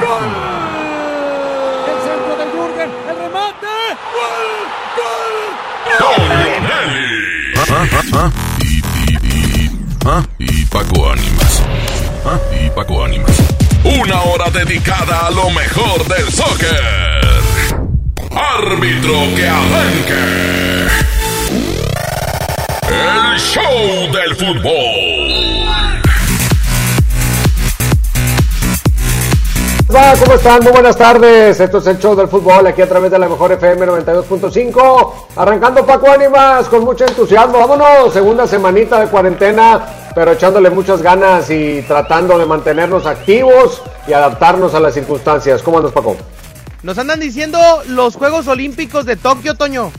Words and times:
¡Gol! 0.00 0.28
El 1.88 1.98
centro 2.02 2.36
del 2.36 2.50
Jürgen, 2.50 2.90
el 3.08 3.16
remate. 3.16 3.74
¡Gol! 4.12 4.46
¡Gol! 4.96 5.34
Lonelli. 6.00 7.16
Y, 8.60 8.64
y, 8.66 9.14
y, 9.22 9.70
¿ah? 10.04 10.22
y 10.38 10.64
Paco 10.66 11.10
Ánimas. 11.10 11.62
¿Ah? 12.24 12.38
Y 12.52 12.70
Paco 12.70 13.04
Ánimas. 13.04 13.42
Una 13.84 14.20
hora 14.22 14.50
dedicada 14.50 15.28
a 15.28 15.30
lo 15.30 15.48
mejor 15.50 16.06
del 16.08 16.30
soccer. 16.30 16.82
Árbitro 18.30 19.34
que 19.34 19.48
arranque. 19.48 20.86
El 22.88 23.38
show 23.38 24.12
del 24.12 24.36
fútbol. 24.36 25.65
Hola, 29.88 30.14
¿cómo 30.18 30.34
están? 30.34 30.64
Muy 30.64 30.72
buenas 30.72 30.96
tardes. 30.96 31.60
Esto 31.60 31.78
es 31.78 31.86
el 31.86 31.98
show 32.00 32.16
del 32.16 32.26
fútbol 32.26 32.66
aquí 32.66 32.82
a 32.82 32.88
través 32.88 33.08
de 33.08 33.20
la 33.20 33.28
mejor 33.28 33.52
FM 33.52 33.86
92.5. 33.86 35.12
Arrancando 35.36 35.86
Paco 35.86 36.10
Ánimas 36.10 36.66
con 36.66 36.82
mucho 36.82 37.04
entusiasmo. 37.04 37.60
Vámonos, 37.60 38.12
segunda 38.12 38.48
semanita 38.48 38.98
de 38.98 39.06
cuarentena, 39.06 40.10
pero 40.12 40.32
echándole 40.32 40.70
muchas 40.70 41.02
ganas 41.02 41.48
y 41.50 41.82
tratando 41.82 42.36
de 42.36 42.46
mantenernos 42.46 43.06
activos 43.06 43.80
y 44.08 44.12
adaptarnos 44.12 44.74
a 44.74 44.80
las 44.80 44.92
circunstancias. 44.92 45.62
¿Cómo 45.62 45.78
andas, 45.78 45.92
Paco? 45.92 46.16
Nos 46.82 46.98
andan 46.98 47.20
diciendo 47.20 47.58
los 47.86 48.16
Juegos 48.16 48.48
Olímpicos 48.48 49.06
de 49.06 49.14
Tokio, 49.14 49.54
Toño. 49.54 49.92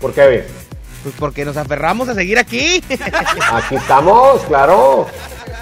¿Por 0.00 0.12
qué? 0.12 0.48
Pues 1.04 1.14
porque 1.16 1.44
nos 1.44 1.56
aferramos 1.56 2.08
a 2.08 2.14
seguir 2.14 2.40
aquí. 2.40 2.82
Aquí 3.52 3.76
estamos, 3.76 4.42
claro. 4.48 5.06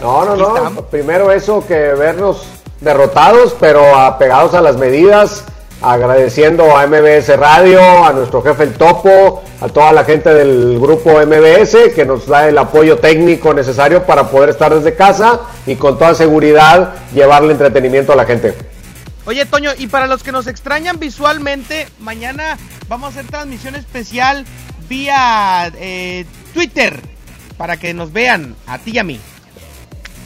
No, 0.01 0.25
no, 0.25 0.35
no. 0.35 0.83
Primero 0.87 1.31
eso 1.31 1.63
que 1.67 1.75
vernos 1.75 2.47
derrotados, 2.81 3.57
pero 3.59 3.97
apegados 3.97 4.55
a 4.55 4.61
las 4.61 4.77
medidas. 4.77 5.45
Agradeciendo 5.83 6.77
a 6.77 6.87
MBS 6.87 7.39
Radio, 7.39 8.05
a 8.05 8.13
nuestro 8.13 8.43
jefe 8.43 8.65
el 8.65 8.75
Topo, 8.75 9.43
a 9.63 9.69
toda 9.69 9.93
la 9.93 10.05
gente 10.05 10.35
del 10.35 10.79
grupo 10.79 11.13
MBS 11.13 11.95
que 11.95 12.05
nos 12.05 12.27
da 12.27 12.49
el 12.49 12.59
apoyo 12.59 12.99
técnico 12.99 13.55
necesario 13.55 14.05
para 14.05 14.29
poder 14.29 14.51
estar 14.51 14.75
desde 14.75 14.95
casa 14.95 15.41
y 15.67 15.77
con 15.77 15.99
toda 15.99 16.15
seguridad 16.15 16.93
llevarle 17.15 17.53
entretenimiento 17.53 18.13
a 18.13 18.17
la 18.17 18.27
gente. 18.27 18.55
Oye, 19.25 19.47
Toño, 19.47 19.71
y 19.79 19.87
para 19.87 20.07
los 20.07 20.23
que 20.23 20.33
nos 20.33 20.47
extrañan 20.49 20.99
visualmente, 20.99 21.89
mañana 21.99 22.59
vamos 22.89 23.07
a 23.07 23.21
hacer 23.21 23.31
transmisión 23.31 23.75
especial 23.75 24.45
vía 24.87 25.73
eh, 25.77 26.27
Twitter 26.53 27.01
para 27.57 27.79
que 27.79 27.95
nos 27.95 28.13
vean 28.13 28.55
a 28.67 28.79
ti 28.79 28.91
y 28.93 28.99
a 28.99 29.05
mí. 29.05 29.19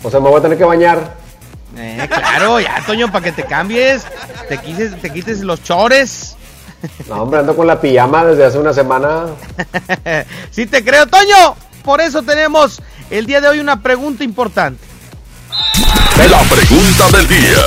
O 0.02 0.10
sea, 0.10 0.18
me 0.18 0.28
voy 0.28 0.38
a 0.38 0.42
tener 0.42 0.58
que 0.58 0.64
bañar. 0.64 1.23
Eh, 1.76 2.06
claro, 2.08 2.60
ya, 2.60 2.82
Toño, 2.86 3.10
para 3.10 3.24
que 3.24 3.32
te 3.32 3.44
cambies, 3.44 4.04
te 4.48 4.58
quites, 4.58 5.00
te 5.00 5.10
quites 5.10 5.40
los 5.40 5.62
chores. 5.62 6.36
No, 7.08 7.22
hombre, 7.22 7.40
ando 7.40 7.56
con 7.56 7.66
la 7.66 7.80
pijama 7.80 8.24
desde 8.24 8.44
hace 8.44 8.58
una 8.58 8.72
semana. 8.72 9.26
sí 10.50 10.66
te 10.66 10.84
creo, 10.84 11.06
Toño. 11.06 11.56
Por 11.82 12.00
eso 12.00 12.22
tenemos 12.22 12.80
el 13.10 13.26
día 13.26 13.40
de 13.40 13.48
hoy 13.48 13.60
una 13.60 13.82
pregunta 13.82 14.24
importante. 14.24 14.84
La 16.16 16.40
pregunta 16.42 17.16
del 17.16 17.28
día. 17.28 17.58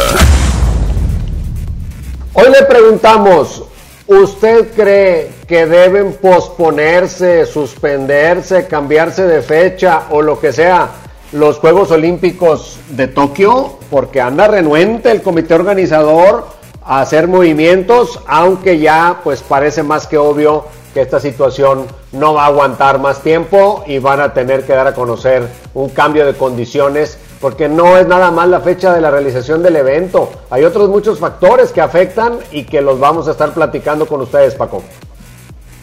Hoy 2.34 2.52
le 2.52 2.64
preguntamos, 2.64 3.64
¿usted 4.08 4.74
cree 4.76 5.32
que 5.48 5.66
deben 5.66 6.14
posponerse, 6.14 7.46
suspenderse, 7.46 8.68
cambiarse 8.68 9.26
de 9.26 9.42
fecha 9.42 10.04
o 10.10 10.22
lo 10.22 10.40
que 10.40 10.54
sea 10.54 10.90
los 11.32 11.58
Juegos 11.58 11.92
Olímpicos 11.92 12.80
de 12.90 13.08
Tokio? 13.08 13.78
Porque 13.90 14.22
anda 14.22 14.48
renuente 14.48 15.12
el 15.12 15.22
comité 15.22 15.54
organizador 15.54 16.48
a 16.84 17.02
hacer 17.02 17.28
movimientos, 17.28 18.22
aunque 18.28 18.80
ya 18.80 19.20
pues 19.24 19.42
parece 19.42 19.84
más 19.84 20.08
que 20.08 20.18
obvio 20.18 20.66
que 20.94 21.02
esta 21.02 21.20
situación 21.20 21.86
no 22.12 22.34
va 22.34 22.44
a 22.44 22.48
aguantar 22.48 23.00
más 23.00 23.22
tiempo 23.22 23.84
y 23.86 24.00
van 24.00 24.22
a 24.22 24.34
tener 24.34 24.66
que 24.66 24.74
dar 24.74 24.88
a 24.88 24.94
conocer 24.94 25.48
un 25.74 25.90
cambio 25.90 26.26
de 26.26 26.34
condiciones 26.34 27.18
porque 27.40 27.70
no 27.70 27.98
es 27.98 28.08
nada 28.08 28.32
más 28.32 28.48
la 28.48 28.62
fecha 28.62 28.94
de 28.94 29.02
la 29.02 29.12
realización 29.12 29.62
del 29.62 29.76
evento. 29.76 30.32
Hay 30.50 30.64
otros 30.64 30.90
muchos 30.90 31.20
factores 31.20 31.72
que 31.72 31.82
afectan 31.82 32.40
y 32.52 32.64
que 32.64 32.82
los 32.82 33.00
vamos 33.00 33.28
a 33.28 33.32
estar 33.32 33.54
platicando 33.54 34.08
con 34.08 34.22
ustedes, 34.22 34.56
Paco. 34.56 34.84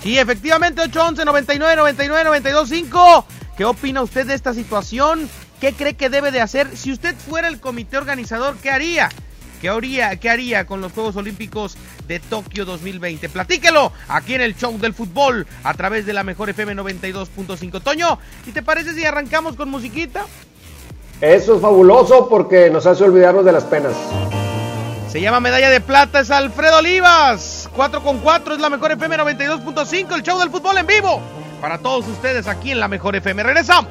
Sí, 0.02 0.18
efectivamente, 0.18 0.82
811 0.82 1.24
99 1.24 1.76
99 1.76 2.24
92 2.24 2.68
5. 2.68 3.24
¿Qué 3.56 3.64
opina 3.64 4.02
usted 4.02 4.26
de 4.26 4.34
esta 4.34 4.52
situación? 4.52 5.28
¿Qué 5.60 5.72
cree 5.72 5.94
que 5.94 6.10
debe 6.10 6.32
de 6.32 6.40
hacer? 6.40 6.76
Si 6.76 6.92
usted 6.92 7.14
fuera 7.14 7.46
el 7.46 7.60
comité 7.60 7.96
organizador, 7.96 8.56
¿qué 8.56 8.70
haría? 8.70 9.08
¿Qué 9.60 9.68
haría, 9.68 10.16
qué 10.16 10.28
haría 10.28 10.66
con 10.66 10.80
los 10.80 10.92
Juegos 10.92 11.16
Olímpicos 11.16 11.76
de 12.08 12.18
Tokio 12.18 12.64
2020? 12.64 13.28
Platíquelo 13.28 13.92
aquí 14.08 14.34
en 14.34 14.40
el 14.40 14.56
show 14.56 14.76
del 14.78 14.92
fútbol 14.92 15.46
a 15.62 15.72
través 15.74 16.04
de 16.04 16.12
la 16.12 16.24
mejor 16.24 16.50
FM 16.50 16.74
92.5. 16.74 17.80
Toño, 17.80 18.18
¿y 18.44 18.50
te 18.50 18.62
parece 18.62 18.92
si 18.92 19.04
arrancamos 19.04 19.54
con 19.54 19.70
musiquita? 19.70 20.26
Eso 21.20 21.54
es 21.54 21.62
fabuloso 21.62 22.28
porque 22.28 22.70
nos 22.70 22.86
hace 22.86 23.04
olvidarnos 23.04 23.44
de 23.44 23.52
las 23.52 23.64
penas. 23.64 23.94
Se 25.08 25.20
llama 25.20 25.38
Medalla 25.38 25.70
de 25.70 25.80
Plata, 25.80 26.20
es 26.20 26.30
Alfredo 26.32 26.78
Olivas. 26.78 27.70
4 27.76 28.02
con 28.02 28.18
4 28.18 28.54
es 28.54 28.60
la 28.60 28.68
mejor 28.68 28.90
FM 28.90 29.16
92.5, 29.16 30.12
el 30.16 30.22
show 30.24 30.40
del 30.40 30.50
fútbol 30.50 30.76
en 30.76 30.86
vivo. 30.88 31.43
Para 31.64 31.78
todos 31.78 32.06
ustedes 32.06 32.46
aquí 32.46 32.72
en 32.72 32.78
la 32.78 32.88
mejor 32.88 33.16
FM. 33.16 33.42
Regresamos. 33.42 33.88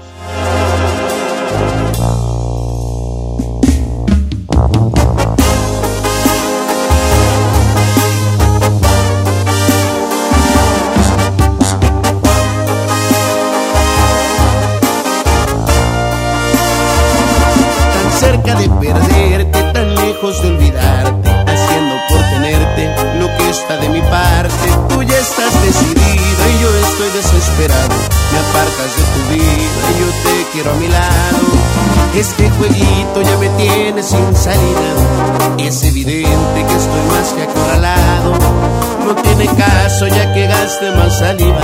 Gaste 40.64 40.92
más 40.92 41.20
saliva. 41.20 41.60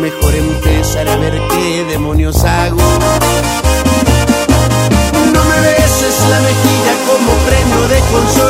Mejor 0.00 0.34
empezar 0.34 1.06
a 1.06 1.16
ver 1.16 1.38
qué 1.50 1.84
demonios 1.84 2.42
hago. 2.44 2.78
No 5.34 5.44
me 5.44 5.60
beses 5.60 6.16
la 6.30 6.40
mejilla 6.48 6.94
como 7.08 7.30
premio 7.46 7.88
de 7.88 8.00
consolación. 8.12 8.45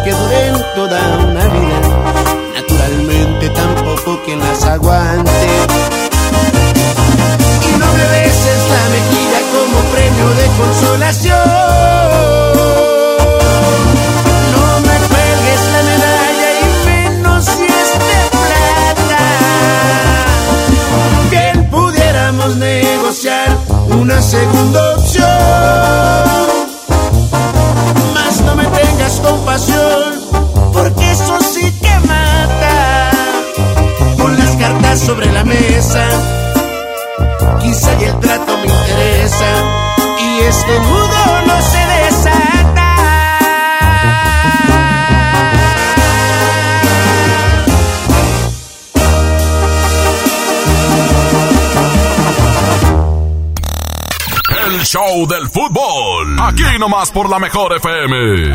Que 0.00 0.10
duren 0.12 0.54
toda 0.74 1.00
una 1.28 1.44
vida. 1.48 1.80
Naturalmente 2.54 3.48
tampoco 3.50 4.20
quien 4.24 4.38
las 4.40 4.64
aguante. 4.64 5.31
Del 55.26 55.48
fútbol. 55.48 56.36
Aquí 56.40 56.78
nomás 56.78 57.10
por 57.10 57.28
la 57.28 57.38
mejor 57.38 57.76
FM. 57.76 58.54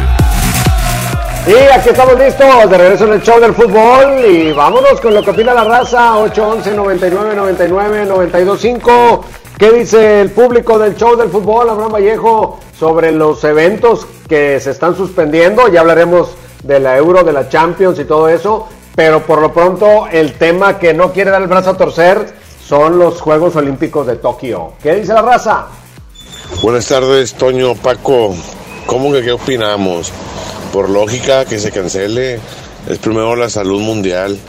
Y 1.48 1.54
aquí 1.74 1.90
estamos 1.90 2.20
listos 2.20 2.70
de 2.70 2.78
regreso 2.78 3.06
en 3.06 3.14
el 3.14 3.22
show 3.22 3.40
del 3.40 3.54
fútbol 3.54 4.26
y 4.26 4.52
vámonos 4.52 5.00
con 5.00 5.14
lo 5.14 5.24
que 5.24 5.30
opina 5.30 5.54
la 5.54 5.64
raza 5.64 6.18
811 6.18 6.76
99 6.76 7.36
99 7.36 8.06
925. 8.06 9.26
¿Qué 9.58 9.72
dice 9.72 10.22
el 10.22 10.32
público 10.32 10.78
del 10.78 10.96
show 10.96 11.16
del 11.16 11.30
fútbol, 11.30 11.70
Abraham 11.70 11.94
Vallejo, 11.94 12.60
sobre 12.78 13.12
los 13.12 13.44
eventos 13.44 14.06
que 14.28 14.60
se 14.60 14.72
están 14.72 14.96
suspendiendo? 14.96 15.70
Ya 15.70 15.82
hablaremos 15.82 16.32
de 16.64 16.80
la 16.80 16.98
Euro, 16.98 17.24
de 17.24 17.32
la 17.32 17.48
Champions 17.48 17.98
y 18.00 18.06
todo 18.06 18.28
eso, 18.28 18.68
pero 18.96 19.24
por 19.24 19.42
lo 19.42 19.54
pronto 19.54 20.08
el 20.12 20.34
tema 20.34 20.78
que 20.78 20.94
no 20.94 21.14
quiere 21.14 21.32
dar 21.32 21.42
el 21.42 21.48
brazo 21.48 21.70
a 21.70 21.78
torcer 21.78 22.34
son 22.62 23.00
los 23.00 23.22
Juegos 23.22 23.56
Olímpicos 23.56 24.06
de 24.06 24.18
Tokio. 24.18 24.74
¿Qué 24.84 24.96
dice 24.96 25.14
la 25.14 25.22
raza? 25.22 25.68
Buenas 26.62 26.88
tardes, 26.88 27.36
Toño, 27.36 27.76
Paco. 27.76 28.36
¿Cómo 28.88 29.14
que 29.14 29.22
qué 29.22 29.32
opinamos? 29.32 30.12
Por 30.74 30.90
lógica 30.90 31.46
que 31.46 31.60
se 31.60 31.72
cancele. 31.72 32.40
Es 32.90 32.98
primero 32.98 33.36
la 33.36 33.48
salud 33.48 33.80
mundial. 33.80 34.40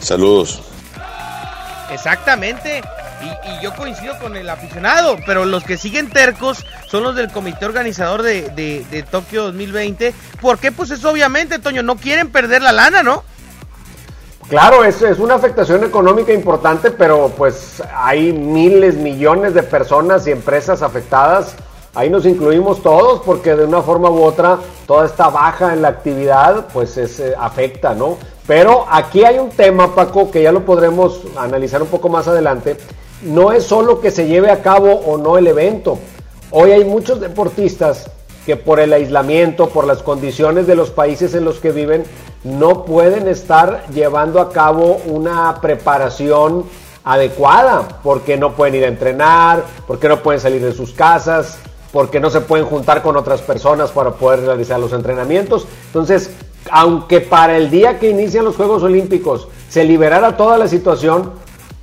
Saludos. 0.00 0.62
Exactamente. 1.90 2.82
Y, 3.20 3.64
yo 3.64 3.74
coincido 3.74 4.16
con 4.20 4.36
el 4.36 4.48
aficionado, 4.48 5.16
pero 5.26 5.44
los 5.44 5.64
que 5.64 5.76
siguen 5.76 6.08
tercos 6.08 6.64
son 6.86 7.02
los 7.02 7.16
del 7.16 7.32
comité 7.32 7.66
organizador 7.66 8.22
de, 8.22 8.50
de, 8.50 8.86
de 8.88 9.02
Tokio 9.02 9.42
2020. 9.44 10.14
¿Por 10.40 10.60
qué? 10.60 10.70
Pues 10.70 10.92
es 10.92 11.04
obviamente, 11.04 11.58
Toño, 11.58 11.82
no 11.82 11.96
quieren 11.96 12.30
perder 12.30 12.62
la 12.62 12.70
lana, 12.70 13.02
¿no? 13.02 13.24
Claro, 14.48 14.82
es, 14.82 15.02
es 15.02 15.18
una 15.18 15.34
afectación 15.34 15.84
económica 15.84 16.32
importante, 16.32 16.90
pero 16.90 17.30
pues 17.36 17.82
hay 17.94 18.32
miles, 18.32 18.94
millones 18.94 19.52
de 19.52 19.62
personas 19.62 20.26
y 20.26 20.30
empresas 20.30 20.80
afectadas. 20.80 21.54
Ahí 21.94 22.08
nos 22.08 22.24
incluimos 22.24 22.82
todos 22.82 23.20
porque 23.26 23.54
de 23.54 23.64
una 23.64 23.82
forma 23.82 24.08
u 24.08 24.22
otra 24.22 24.58
toda 24.86 25.04
esta 25.04 25.28
baja 25.28 25.74
en 25.74 25.82
la 25.82 25.88
actividad 25.88 26.68
pues 26.72 26.96
es, 26.96 27.20
eh, 27.20 27.34
afecta, 27.38 27.94
¿no? 27.94 28.16
Pero 28.46 28.86
aquí 28.90 29.22
hay 29.22 29.38
un 29.38 29.50
tema, 29.50 29.94
Paco, 29.94 30.30
que 30.30 30.42
ya 30.42 30.50
lo 30.50 30.64
podremos 30.64 31.20
analizar 31.36 31.82
un 31.82 31.88
poco 31.88 32.08
más 32.08 32.26
adelante. 32.26 32.78
No 33.20 33.52
es 33.52 33.64
solo 33.64 34.00
que 34.00 34.10
se 34.10 34.28
lleve 34.28 34.50
a 34.50 34.62
cabo 34.62 34.94
o 34.94 35.18
no 35.18 35.36
el 35.36 35.46
evento. 35.46 35.98
Hoy 36.50 36.70
hay 36.70 36.84
muchos 36.84 37.20
deportistas 37.20 38.10
que 38.46 38.56
por 38.56 38.80
el 38.80 38.94
aislamiento, 38.94 39.68
por 39.68 39.86
las 39.86 40.02
condiciones 40.02 40.66
de 40.66 40.74
los 40.74 40.88
países 40.88 41.34
en 41.34 41.44
los 41.44 41.58
que 41.58 41.70
viven, 41.70 42.04
no 42.44 42.84
pueden 42.84 43.28
estar 43.28 43.86
llevando 43.92 44.40
a 44.40 44.50
cabo 44.50 45.00
una 45.06 45.60
preparación 45.60 46.64
adecuada, 47.04 48.00
porque 48.02 48.36
no 48.36 48.54
pueden 48.54 48.76
ir 48.76 48.84
a 48.84 48.88
entrenar, 48.88 49.64
porque 49.86 50.08
no 50.08 50.22
pueden 50.22 50.40
salir 50.40 50.62
de 50.62 50.72
sus 50.72 50.92
casas, 50.92 51.58
porque 51.92 52.20
no 52.20 52.30
se 52.30 52.40
pueden 52.40 52.66
juntar 52.66 53.02
con 53.02 53.16
otras 53.16 53.40
personas 53.40 53.90
para 53.90 54.10
poder 54.10 54.40
realizar 54.40 54.78
los 54.78 54.92
entrenamientos. 54.92 55.66
Entonces, 55.86 56.30
aunque 56.70 57.20
para 57.20 57.56
el 57.56 57.70
día 57.70 57.98
que 57.98 58.10
inician 58.10 58.44
los 58.44 58.56
Juegos 58.56 58.82
Olímpicos 58.82 59.48
se 59.68 59.84
liberara 59.84 60.36
toda 60.36 60.58
la 60.58 60.68
situación, 60.68 61.32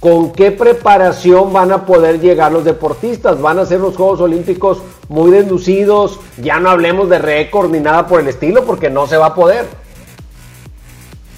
¿Con 0.06 0.34
qué 0.34 0.51
preparación 0.51 1.51
van 1.51 1.72
a 1.72 1.84
poder 1.88 2.19
llegar 2.19 2.51
los 2.51 2.63
deportistas? 2.63 3.42
¿Van 3.42 3.58
a 3.58 3.66
ser 3.66 3.80
los 3.80 3.96
Juegos 3.96 4.22
Olímpicos 4.22 4.78
muy 5.10 5.31
deducidos? 5.31 6.19
Ya 6.38 6.60
no 6.60 6.69
hablemos 6.69 7.10
de 7.10 7.18
récord 7.18 7.72
ni 7.72 7.80
nada 7.80 8.06
por 8.06 8.19
el 8.19 8.28
estilo 8.28 8.66
porque 8.66 8.92
no 8.92 9.08
se 9.08 9.18
va 9.18 9.28
a 9.28 9.34
poder. 9.34 9.66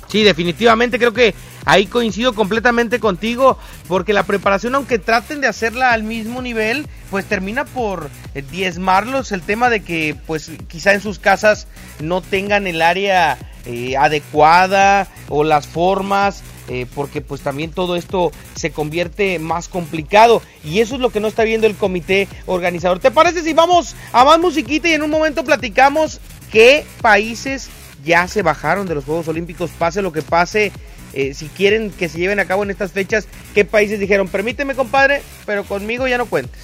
Sí, 0.07 0.23
definitivamente 0.23 0.99
creo 0.99 1.13
que 1.13 1.35
ahí 1.65 1.85
coincido 1.85 2.33
completamente 2.33 2.99
contigo, 2.99 3.57
porque 3.87 4.13
la 4.13 4.23
preparación, 4.23 4.75
aunque 4.75 4.99
traten 4.99 5.41
de 5.41 5.47
hacerla 5.47 5.91
al 5.91 6.03
mismo 6.03 6.41
nivel, 6.41 6.87
pues 7.11 7.25
termina 7.25 7.65
por 7.65 8.09
diezmarlos 8.51 9.31
el 9.33 9.41
tema 9.41 9.69
de 9.69 9.81
que 9.81 10.15
pues 10.25 10.51
quizá 10.67 10.93
en 10.93 11.01
sus 11.01 11.19
casas 11.19 11.67
no 11.99 12.21
tengan 12.21 12.67
el 12.67 12.81
área 12.81 13.37
eh, 13.65 13.97
adecuada 13.97 15.09
o 15.27 15.43
las 15.43 15.67
formas 15.67 16.41
eh, 16.69 16.85
porque 16.95 17.21
pues 17.21 17.41
también 17.41 17.71
todo 17.71 17.95
esto 17.95 18.31
se 18.55 18.71
convierte 18.71 19.39
más 19.39 19.69
complicado 19.69 20.41
y 20.65 20.79
eso 20.79 20.95
es 20.95 21.01
lo 21.01 21.11
que 21.11 21.21
no 21.21 21.29
está 21.29 21.43
viendo 21.43 21.65
el 21.65 21.75
comité 21.75 22.27
organizador. 22.45 22.99
¿Te 22.99 23.11
parece 23.11 23.41
si 23.41 23.53
vamos 23.53 23.95
a 24.11 24.25
más 24.25 24.39
musiquita 24.39 24.89
y 24.89 24.93
en 24.93 25.03
un 25.03 25.09
momento 25.09 25.45
platicamos 25.45 26.19
qué 26.51 26.85
países 27.01 27.69
ya 28.03 28.27
se 28.27 28.41
bajaron 28.41 28.87
de 28.87 28.95
los 28.95 29.05
Juegos 29.05 29.27
Olímpicos, 29.27 29.71
pase 29.71 30.01
lo 30.01 30.11
que 30.11 30.21
pase? 30.21 30.71
Eh, 31.13 31.33
si 31.33 31.47
quieren 31.47 31.91
que 31.91 32.09
se 32.09 32.19
lleven 32.19 32.39
a 32.39 32.45
cabo 32.45 32.63
en 32.63 32.69
estas 32.69 32.91
fechas, 32.91 33.27
¿qué 33.55 33.65
países 33.65 33.99
dijeron? 33.99 34.27
Permíteme, 34.27 34.75
compadre, 34.75 35.21
pero 35.45 35.63
conmigo 35.63 36.07
ya 36.07 36.17
no 36.17 36.25
cuentes. 36.25 36.61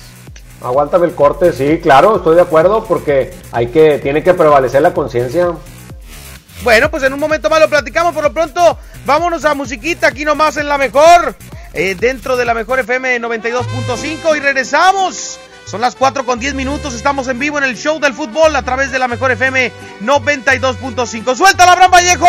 Aguántame 0.62 1.08
el 1.08 1.16
corte, 1.16 1.52
sí, 1.52 1.80
claro, 1.82 2.18
estoy 2.18 2.36
de 2.36 2.42
acuerdo 2.42 2.86
porque 2.86 3.34
hay 3.52 3.68
que, 3.68 4.00
tiene 4.00 4.24
que 4.24 4.34
prevalecer 4.34 4.82
la 4.82 4.94
conciencia. 4.94 5.52
Bueno, 6.64 6.90
pues 6.90 7.04
en 7.04 7.12
un 7.12 7.20
momento 7.20 7.50
más 7.50 7.60
lo 7.60 7.68
platicamos. 7.68 8.14
Por 8.14 8.24
lo 8.24 8.34
pronto, 8.34 8.78
vámonos 9.06 9.44
a 9.44 9.54
musiquita 9.54 10.08
aquí 10.08 10.24
nomás 10.24 10.56
en 10.58 10.70
la 10.70 10.78
mejor. 10.78 11.36
Eh, 11.74 11.96
dentro 12.00 12.38
de 12.38 12.46
la 12.46 12.54
mejor 12.54 12.80
FM 12.80 13.20
92.5 13.20 14.38
y 14.38 14.40
regresamos. 14.40 15.40
Son 15.66 15.82
las 15.82 15.96
4 15.96 16.26
con 16.26 16.40
10 16.40 16.54
minutos. 16.54 16.94
Estamos 16.94 17.28
en 17.28 17.40
vivo 17.40 17.58
en 17.58 17.64
el 17.64 17.76
show 17.78 18.00
del 18.00 18.14
fútbol 18.14 18.56
a 18.56 18.64
través 18.64 18.92
de 18.92 19.00
la 19.00 19.08
mejor 19.08 19.32
FM 19.32 19.72
92.5. 20.02 21.36
¡Suelta 21.36 21.66
la 21.66 21.76
Bran 21.76 21.92
Vallejo! 21.92 22.28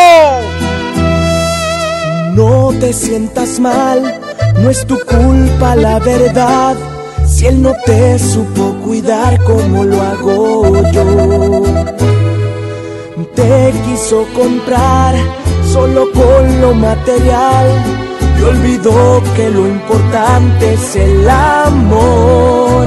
No 2.33 2.73
te 2.81 2.93
sientas 2.93 3.61
mal, 3.61 4.21
no 4.57 4.71
es 4.71 4.85
tu 4.87 4.99
culpa 5.01 5.77
la 5.77 5.99
verdad. 6.01 6.77
Si 7.27 7.47
él 7.47 7.63
no 7.63 7.75
te 7.87 8.19
supo 8.19 8.75
cuidar 8.83 9.43
como 9.45 9.85
lo 9.85 10.03
hago 10.03 10.91
yo 10.91 11.95
te 13.35 13.73
quiso 13.85 14.27
comprar 14.35 15.15
solo 15.73 16.11
con 16.13 16.61
lo 16.61 16.75
material 16.75 17.67
y 18.39 18.43
olvidó 18.43 19.23
que 19.37 19.51
lo 19.51 19.67
importante 19.67 20.75
es 20.75 20.97
el 20.97 21.29
amor. 21.29 22.87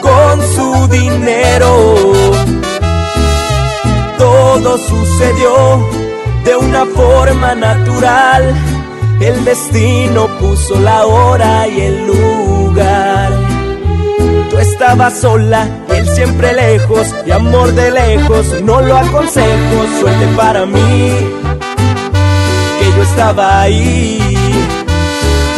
su 0.55 0.87
dinero. 0.87 2.13
Todo 4.17 4.77
sucedió 4.77 5.89
de 6.45 6.55
una 6.55 6.85
forma 6.85 7.55
natural. 7.55 8.53
El 9.19 9.45
destino 9.45 10.27
puso 10.39 10.79
la 10.79 11.05
hora 11.05 11.67
y 11.67 11.81
el 11.81 12.07
lugar. 12.07 13.31
Tú 14.49 14.57
estabas 14.57 15.19
sola 15.19 15.67
él 16.01 16.07
siempre 16.09 16.53
lejos 16.53 17.07
y 17.25 17.31
amor 17.31 17.71
de 17.73 17.91
lejos 17.91 18.61
no 18.63 18.81
lo 18.81 18.97
aconsejo, 18.97 19.85
suerte 19.99 20.27
para 20.35 20.65
mí 20.65 21.11
que 22.79 22.97
yo 22.97 23.03
estaba 23.03 23.61
ahí. 23.61 24.30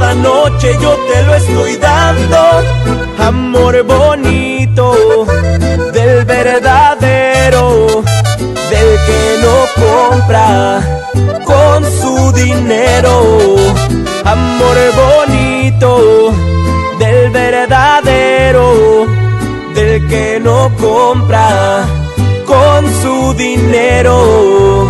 Cada 0.00 0.14
noche 0.14 0.78
yo 0.80 0.96
te 1.08 1.22
lo 1.24 1.34
estoy 1.34 1.76
dando. 1.76 2.38
Amor 3.18 3.82
bonito 3.84 5.26
del 5.92 6.24
verdadero, 6.24 8.02
del 8.72 8.90
que 9.06 9.22
no 9.44 9.56
compra 9.84 10.80
con 11.44 11.84
su 12.00 12.32
dinero. 12.32 13.56
Amor 14.24 14.76
bonito 15.04 16.32
del 16.98 17.30
verdadero, 17.30 19.06
del 19.74 20.08
que 20.08 20.40
no 20.42 20.72
compra 20.80 21.84
con 22.46 22.86
su 23.02 23.34
dinero. 23.34 24.89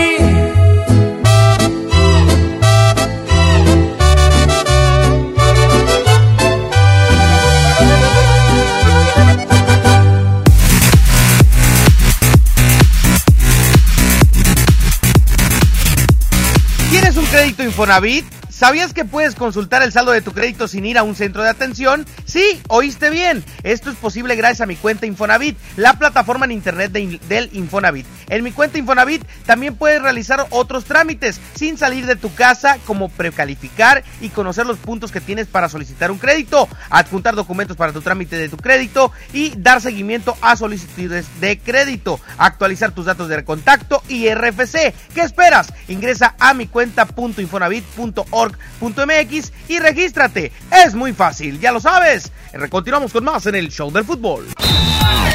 Infonavit? 17.63 18.25
¿Sabías 18.49 18.93
que 18.93 19.05
puedes 19.05 19.33
consultar 19.33 19.81
el 19.81 19.91
saldo 19.91 20.11
de 20.11 20.21
tu 20.21 20.33
crédito 20.33 20.67
sin 20.67 20.85
ir 20.85 20.97
a 20.97 21.03
un 21.03 21.15
centro 21.15 21.41
de 21.41 21.49
atención? 21.49 22.05
Sí, 22.25 22.61
oíste 22.67 23.09
bien. 23.09 23.43
Esto 23.63 23.89
es 23.89 23.95
posible 23.95 24.35
gracias 24.35 24.61
a 24.61 24.65
mi 24.67 24.75
cuenta 24.75 25.05
Infonavit, 25.07 25.57
la 25.77 25.93
plataforma 25.97 26.45
en 26.45 26.51
internet 26.51 26.91
de- 26.91 27.19
del 27.27 27.49
Infonavit. 27.53 28.05
En 28.31 28.43
mi 28.43 28.51
cuenta 28.53 28.77
Infonavit 28.77 29.25
también 29.45 29.75
puedes 29.75 30.01
realizar 30.01 30.47
otros 30.51 30.85
trámites 30.85 31.41
sin 31.53 31.77
salir 31.77 32.05
de 32.05 32.15
tu 32.15 32.33
casa, 32.33 32.77
como 32.85 33.09
precalificar 33.09 34.05
y 34.21 34.29
conocer 34.29 34.65
los 34.65 34.77
puntos 34.77 35.11
que 35.11 35.19
tienes 35.19 35.47
para 35.47 35.67
solicitar 35.67 36.11
un 36.11 36.17
crédito, 36.17 36.69
adjuntar 36.89 37.35
documentos 37.35 37.75
para 37.75 37.91
tu 37.91 38.01
trámite 38.01 38.37
de 38.37 38.47
tu 38.47 38.55
crédito 38.55 39.11
y 39.33 39.53
dar 39.57 39.81
seguimiento 39.81 40.37
a 40.41 40.55
solicitudes 40.55 41.25
de 41.41 41.59
crédito, 41.59 42.21
actualizar 42.37 42.91
tus 42.91 43.05
datos 43.05 43.27
de 43.27 43.43
contacto 43.43 44.01
y 44.07 44.33
RFC. 44.33 44.93
¿Qué 45.13 45.21
esperas? 45.21 45.73
Ingresa 45.89 46.35
a 46.39 46.53
mi 46.53 46.67
cuenta.infonavit.org.mx 46.67 49.53
y 49.67 49.79
regístrate. 49.79 50.53
Es 50.71 50.95
muy 50.95 51.11
fácil, 51.11 51.59
ya 51.59 51.73
lo 51.73 51.81
sabes. 51.81 52.31
Continuamos 52.69 53.11
con 53.11 53.25
más 53.25 53.45
en 53.47 53.55
el 53.55 53.69
show 53.69 53.91
del 53.91 54.05
fútbol. 54.05 54.47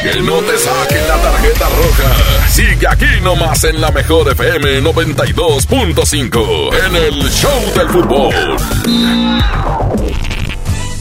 Que 0.02 0.20
no 0.20 0.42
te 0.42 0.58
saquen 0.58 1.08
la 1.08 1.16
tarjeta 1.16 1.68
roja. 1.68 2.48
Sigue 2.48 2.85
aquí 2.88 3.06
nomás 3.22 3.64
en 3.64 3.80
la 3.80 3.90
mejor 3.90 4.30
FM 4.32 4.82
92.5 4.82 6.86
en 6.86 6.96
el 6.96 7.30
show 7.30 7.60
del 7.74 7.88
fútbol. 7.88 8.34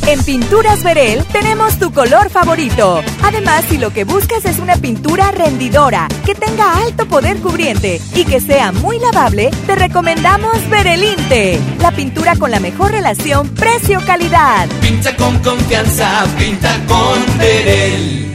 En 0.07 0.23
Pinturas 0.23 0.83
Verel 0.83 1.25
tenemos 1.25 1.79
tu 1.79 1.91
color 1.91 2.29
favorito. 2.29 3.01
Además, 3.23 3.65
si 3.67 3.79
lo 3.79 3.91
que 3.91 4.03
buscas 4.03 4.45
es 4.45 4.59
una 4.59 4.77
pintura 4.77 5.31
rendidora, 5.31 6.07
que 6.23 6.35
tenga 6.35 6.77
alto 6.77 7.07
poder 7.07 7.39
cubriente 7.39 7.99
y 8.13 8.23
que 8.23 8.39
sea 8.39 8.71
muy 8.71 8.99
lavable, 8.99 9.49
te 9.65 9.75
recomendamos 9.75 10.69
Verelinte, 10.69 11.59
la 11.79 11.91
pintura 11.91 12.35
con 12.35 12.51
la 12.51 12.59
mejor 12.59 12.91
relación 12.91 13.49
precio-calidad. 13.49 14.67
Pinta 14.79 15.15
con 15.15 15.39
confianza, 15.39 16.23
pinta 16.37 16.79
con 16.87 17.39
Verel. 17.39 18.34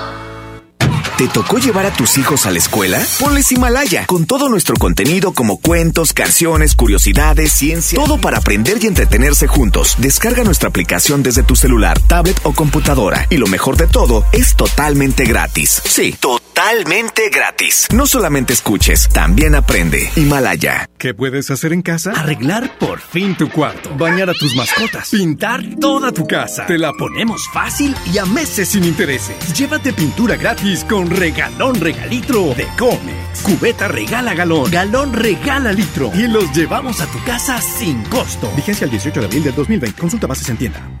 ¿Te 1.21 1.27
tocó 1.27 1.59
llevar 1.59 1.85
a 1.85 1.93
tus 1.93 2.17
hijos 2.17 2.47
a 2.47 2.49
la 2.49 2.57
escuela? 2.57 2.99
Ponles 3.19 3.51
Himalaya, 3.51 4.07
con 4.07 4.25
todo 4.25 4.49
nuestro 4.49 4.75
contenido 4.75 5.33
como 5.33 5.59
cuentos, 5.59 6.13
canciones, 6.13 6.73
curiosidades, 6.73 7.51
ciencia, 7.51 7.99
todo 7.99 8.19
para 8.19 8.39
aprender 8.39 8.79
y 8.81 8.87
entretenerse 8.87 9.45
juntos. 9.45 9.97
Descarga 9.99 10.43
nuestra 10.43 10.69
aplicación 10.69 11.21
desde 11.21 11.43
tu 11.43 11.55
celular, 11.55 11.99
tablet 11.99 12.39
o 12.41 12.53
computadora. 12.53 13.27
Y 13.29 13.37
lo 13.37 13.45
mejor 13.45 13.77
de 13.77 13.85
todo, 13.85 14.25
es 14.31 14.55
totalmente 14.55 15.25
gratis. 15.25 15.83
Sí, 15.85 16.15
totalmente 16.19 17.29
gratis. 17.29 17.87
No 17.93 18.07
solamente 18.07 18.53
escuches, 18.53 19.07
también 19.09 19.53
aprende. 19.53 20.09
Himalaya. 20.15 20.89
¿Qué 20.97 21.13
puedes 21.13 21.51
hacer 21.51 21.71
en 21.71 21.83
casa? 21.83 22.13
Arreglar 22.13 22.79
por 22.79 22.99
fin 22.99 23.37
tu 23.37 23.47
cuarto, 23.49 23.95
bañar 23.95 24.31
a 24.31 24.33
tus 24.33 24.55
mascotas, 24.55 25.09
pintar 25.11 25.63
toda 25.79 26.11
tu 26.11 26.25
casa. 26.25 26.65
Te 26.65 26.79
la 26.79 26.93
ponemos 26.93 27.47
fácil 27.53 27.95
y 28.11 28.17
a 28.17 28.25
meses 28.25 28.69
sin 28.69 28.85
intereses. 28.85 29.35
Llévate 29.55 29.93
pintura 29.93 30.35
gratis 30.35 30.83
con 30.83 31.10
regalón 31.15 31.75
regalitro 31.75 32.53
de 32.53 32.67
Comex. 32.77 33.41
Cubeta 33.43 33.87
regala 33.87 34.33
galón, 34.33 34.69
galón 34.71 35.13
regala 35.13 35.71
litro 35.71 36.11
y 36.13 36.27
los 36.27 36.51
llevamos 36.53 37.01
a 37.01 37.07
tu 37.07 37.23
casa 37.23 37.61
sin 37.61 38.03
costo. 38.03 38.51
Vigencia 38.55 38.85
el 38.85 38.91
18 38.91 39.19
de 39.19 39.25
abril 39.25 39.43
del 39.43 39.55
2020. 39.55 39.99
Consulta 39.99 40.27
bases 40.27 40.49
en 40.49 40.57
tienda. 40.57 41.00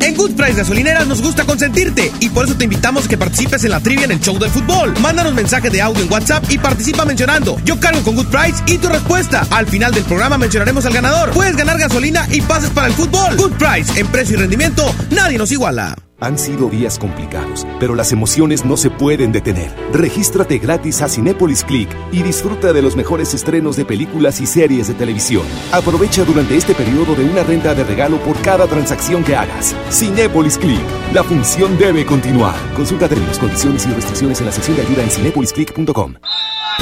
En 0.00 0.16
Good 0.16 0.32
Price 0.32 0.54
Gasolineras 0.54 1.06
nos 1.06 1.22
gusta 1.22 1.44
consentirte 1.44 2.12
y 2.20 2.28
por 2.30 2.44
eso 2.44 2.56
te 2.56 2.64
invitamos 2.64 3.06
a 3.06 3.08
que 3.08 3.18
participes 3.18 3.64
en 3.64 3.70
la 3.70 3.80
trivia 3.80 4.04
en 4.04 4.12
el 4.12 4.20
show 4.20 4.38
del 4.38 4.50
fútbol. 4.50 4.94
Mándanos 5.00 5.34
mensaje 5.34 5.70
de 5.70 5.80
audio 5.80 6.02
en 6.02 6.12
WhatsApp 6.12 6.44
y 6.50 6.58
participa 6.58 7.04
mencionando 7.04 7.58
Yo 7.64 7.78
cargo 7.78 8.02
con 8.02 8.16
Good 8.16 8.26
Price 8.26 8.62
y 8.66 8.78
tu 8.78 8.88
respuesta. 8.88 9.46
Al 9.50 9.66
final 9.66 9.92
del 9.92 10.04
programa 10.04 10.38
mencionaremos 10.38 10.84
al 10.86 10.92
ganador. 10.92 11.30
Puedes 11.30 11.56
ganar 11.56 11.78
gasolina 11.78 12.26
y 12.30 12.40
pases 12.42 12.70
para 12.70 12.88
el 12.88 12.92
fútbol. 12.94 13.36
Good 13.36 13.52
Price, 13.52 13.98
en 13.98 14.06
precio 14.08 14.36
y 14.36 14.40
rendimiento, 14.40 14.94
nadie 15.10 15.38
nos 15.38 15.52
iguala. 15.52 15.94
Han 16.24 16.38
sido 16.38 16.70
días 16.70 16.98
complicados, 16.98 17.66
pero 17.78 17.94
las 17.94 18.10
emociones 18.10 18.64
no 18.64 18.78
se 18.78 18.88
pueden 18.88 19.30
detener. 19.30 19.70
Regístrate 19.92 20.56
gratis 20.56 21.02
a 21.02 21.08
Cinépolis 21.10 21.62
Click 21.64 21.94
y 22.12 22.22
disfruta 22.22 22.72
de 22.72 22.80
los 22.80 22.96
mejores 22.96 23.34
estrenos 23.34 23.76
de 23.76 23.84
películas 23.84 24.40
y 24.40 24.46
series 24.46 24.88
de 24.88 24.94
televisión. 24.94 25.42
Aprovecha 25.70 26.24
durante 26.24 26.56
este 26.56 26.74
periodo 26.74 27.14
de 27.14 27.24
una 27.24 27.42
renta 27.42 27.74
de 27.74 27.84
regalo 27.84 28.16
por 28.20 28.40
cada 28.40 28.66
transacción 28.66 29.22
que 29.22 29.36
hagas. 29.36 29.76
Cinépolis 29.90 30.56
Click. 30.56 30.80
La 31.12 31.22
función 31.22 31.76
debe 31.76 32.06
continuar. 32.06 32.56
Consulta 32.74 33.06
términos, 33.06 33.38
condiciones 33.38 33.84
y 33.84 33.90
restricciones 33.90 34.40
en 34.40 34.46
la 34.46 34.52
sección 34.52 34.76
de 34.78 34.82
ayuda 34.82 35.02
en 35.02 35.10
cinépolisclick.com. 35.10 36.14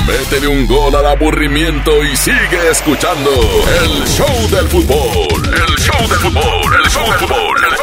Métele 0.06 0.46
un 0.46 0.68
gol 0.68 0.94
al 0.94 1.06
aburrimiento 1.06 2.04
y 2.04 2.16
sigue 2.16 2.70
escuchando 2.70 3.30
el 3.82 4.06
show 4.06 4.48
del 4.50 4.68
fútbol. 4.68 5.42
El 5.46 5.76
show 5.78 6.08
del 6.08 6.18
fútbol. 6.18 6.74
El 6.84 6.90
show 6.90 7.02
del 7.02 7.18
fútbol. 7.18 7.64
El 7.64 7.76
fútbol. 7.76 7.81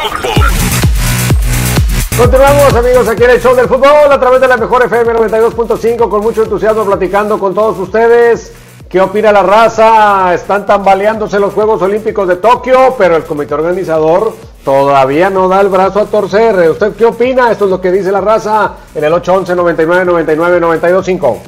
Continuamos 2.20 2.74
amigos 2.74 3.08
aquí 3.08 3.24
en 3.24 3.30
el 3.30 3.40
show 3.40 3.56
del 3.56 3.66
fútbol 3.66 4.12
a 4.12 4.20
través 4.20 4.42
de 4.42 4.46
la 4.46 4.58
mejor 4.58 4.84
FM 4.84 5.14
92.5 5.14 6.06
con 6.10 6.20
mucho 6.20 6.42
entusiasmo 6.42 6.84
platicando 6.84 7.38
con 7.38 7.54
todos 7.54 7.78
ustedes. 7.78 8.52
¿Qué 8.90 9.00
opina 9.00 9.32
la 9.32 9.42
raza? 9.42 10.34
Están 10.34 10.66
tambaleándose 10.66 11.40
los 11.40 11.54
Juegos 11.54 11.80
Olímpicos 11.80 12.28
de 12.28 12.36
Tokio, 12.36 12.94
pero 12.98 13.16
el 13.16 13.24
comité 13.24 13.54
organizador 13.54 14.34
todavía 14.62 15.30
no 15.30 15.48
da 15.48 15.62
el 15.62 15.68
brazo 15.68 16.00
a 16.00 16.04
torcer. 16.04 16.68
¿Usted 16.68 16.92
qué 16.92 17.06
opina? 17.06 17.50
Esto 17.50 17.64
es 17.64 17.70
lo 17.70 17.80
que 17.80 17.90
dice 17.90 18.12
la 18.12 18.20
raza 18.20 18.72
en 18.94 19.02
el 19.02 19.14
811 19.14 19.56
99 19.56 20.04
99 20.04 20.60
925. 20.60 21.38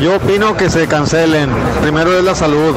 Yo 0.00 0.14
opino 0.14 0.56
que 0.56 0.70
se 0.70 0.86
cancelen. 0.86 1.50
Primero 1.80 2.16
es 2.16 2.22
la 2.22 2.36
salud. 2.36 2.76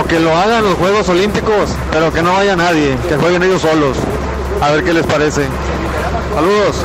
O 0.00 0.04
que 0.04 0.18
lo 0.18 0.34
hagan 0.34 0.64
los 0.64 0.76
Juegos 0.76 1.06
Olímpicos, 1.10 1.76
pero 1.90 2.10
que 2.10 2.22
no 2.22 2.32
vaya 2.32 2.56
nadie, 2.56 2.96
que 3.06 3.18
jueguen 3.18 3.42
ellos 3.42 3.60
solos. 3.60 3.98
A 4.62 4.70
ver 4.70 4.82
qué 4.82 4.94
les 4.94 5.04
parece. 5.04 5.42
Saludos. 6.34 6.76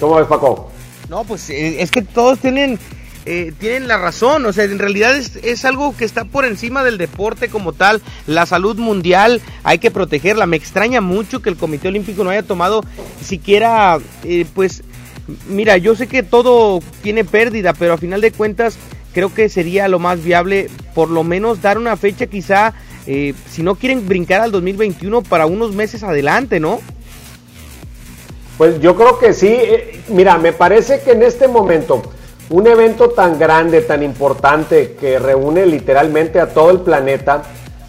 ¿Cómo 0.00 0.16
ves, 0.16 0.26
Paco? 0.26 0.70
No, 1.08 1.24
pues 1.24 1.50
eh, 1.50 1.80
es 1.82 1.90
que 1.92 2.02
todos 2.02 2.40
tienen, 2.40 2.80
eh, 3.26 3.52
tienen 3.58 3.86
la 3.86 3.96
razón. 3.96 4.44
O 4.44 4.52
sea, 4.52 4.64
en 4.64 4.78
realidad 4.80 5.16
es, 5.16 5.36
es, 5.36 5.64
algo 5.64 5.96
que 5.96 6.04
está 6.04 6.24
por 6.24 6.44
encima 6.44 6.82
del 6.82 6.98
deporte 6.98 7.48
como 7.48 7.72
tal. 7.72 8.02
La 8.26 8.44
salud 8.44 8.76
mundial 8.76 9.40
hay 9.62 9.78
que 9.78 9.92
protegerla. 9.92 10.46
Me 10.46 10.56
extraña 10.56 11.00
mucho 11.00 11.42
que 11.42 11.48
el 11.48 11.56
Comité 11.56 11.88
Olímpico 11.88 12.24
no 12.24 12.30
haya 12.30 12.42
tomado 12.42 12.82
siquiera, 13.22 13.98
eh, 14.24 14.44
pues, 14.52 14.82
mira, 15.48 15.76
yo 15.76 15.94
sé 15.94 16.08
que 16.08 16.24
todo 16.24 16.80
tiene 17.02 17.24
pérdida, 17.24 17.72
pero 17.72 17.94
a 17.94 17.98
final 17.98 18.20
de 18.20 18.32
cuentas 18.32 18.78
creo 19.12 19.32
que 19.32 19.48
sería 19.48 19.86
lo 19.86 19.98
más 20.00 20.22
viable 20.22 20.70
por 20.94 21.08
lo 21.08 21.24
menos 21.24 21.62
dar 21.62 21.78
una 21.78 21.96
fecha 21.96 22.26
quizá 22.26 22.74
eh, 23.10 23.32
si 23.48 23.62
no 23.62 23.74
quieren 23.74 24.06
brincar 24.06 24.42
al 24.42 24.52
2021 24.52 25.22
para 25.22 25.46
unos 25.46 25.74
meses 25.74 26.02
adelante, 26.02 26.60
¿no? 26.60 26.78
Pues 28.58 28.80
yo 28.82 28.96
creo 28.96 29.18
que 29.18 29.32
sí. 29.32 29.48
Eh, 29.48 30.02
mira, 30.08 30.36
me 30.36 30.52
parece 30.52 31.00
que 31.00 31.12
en 31.12 31.22
este 31.22 31.48
momento 31.48 32.02
un 32.50 32.66
evento 32.66 33.08
tan 33.08 33.38
grande, 33.38 33.80
tan 33.80 34.02
importante, 34.02 34.94
que 35.00 35.18
reúne 35.18 35.64
literalmente 35.64 36.38
a 36.38 36.52
todo 36.52 36.70
el 36.70 36.80
planeta, 36.80 37.44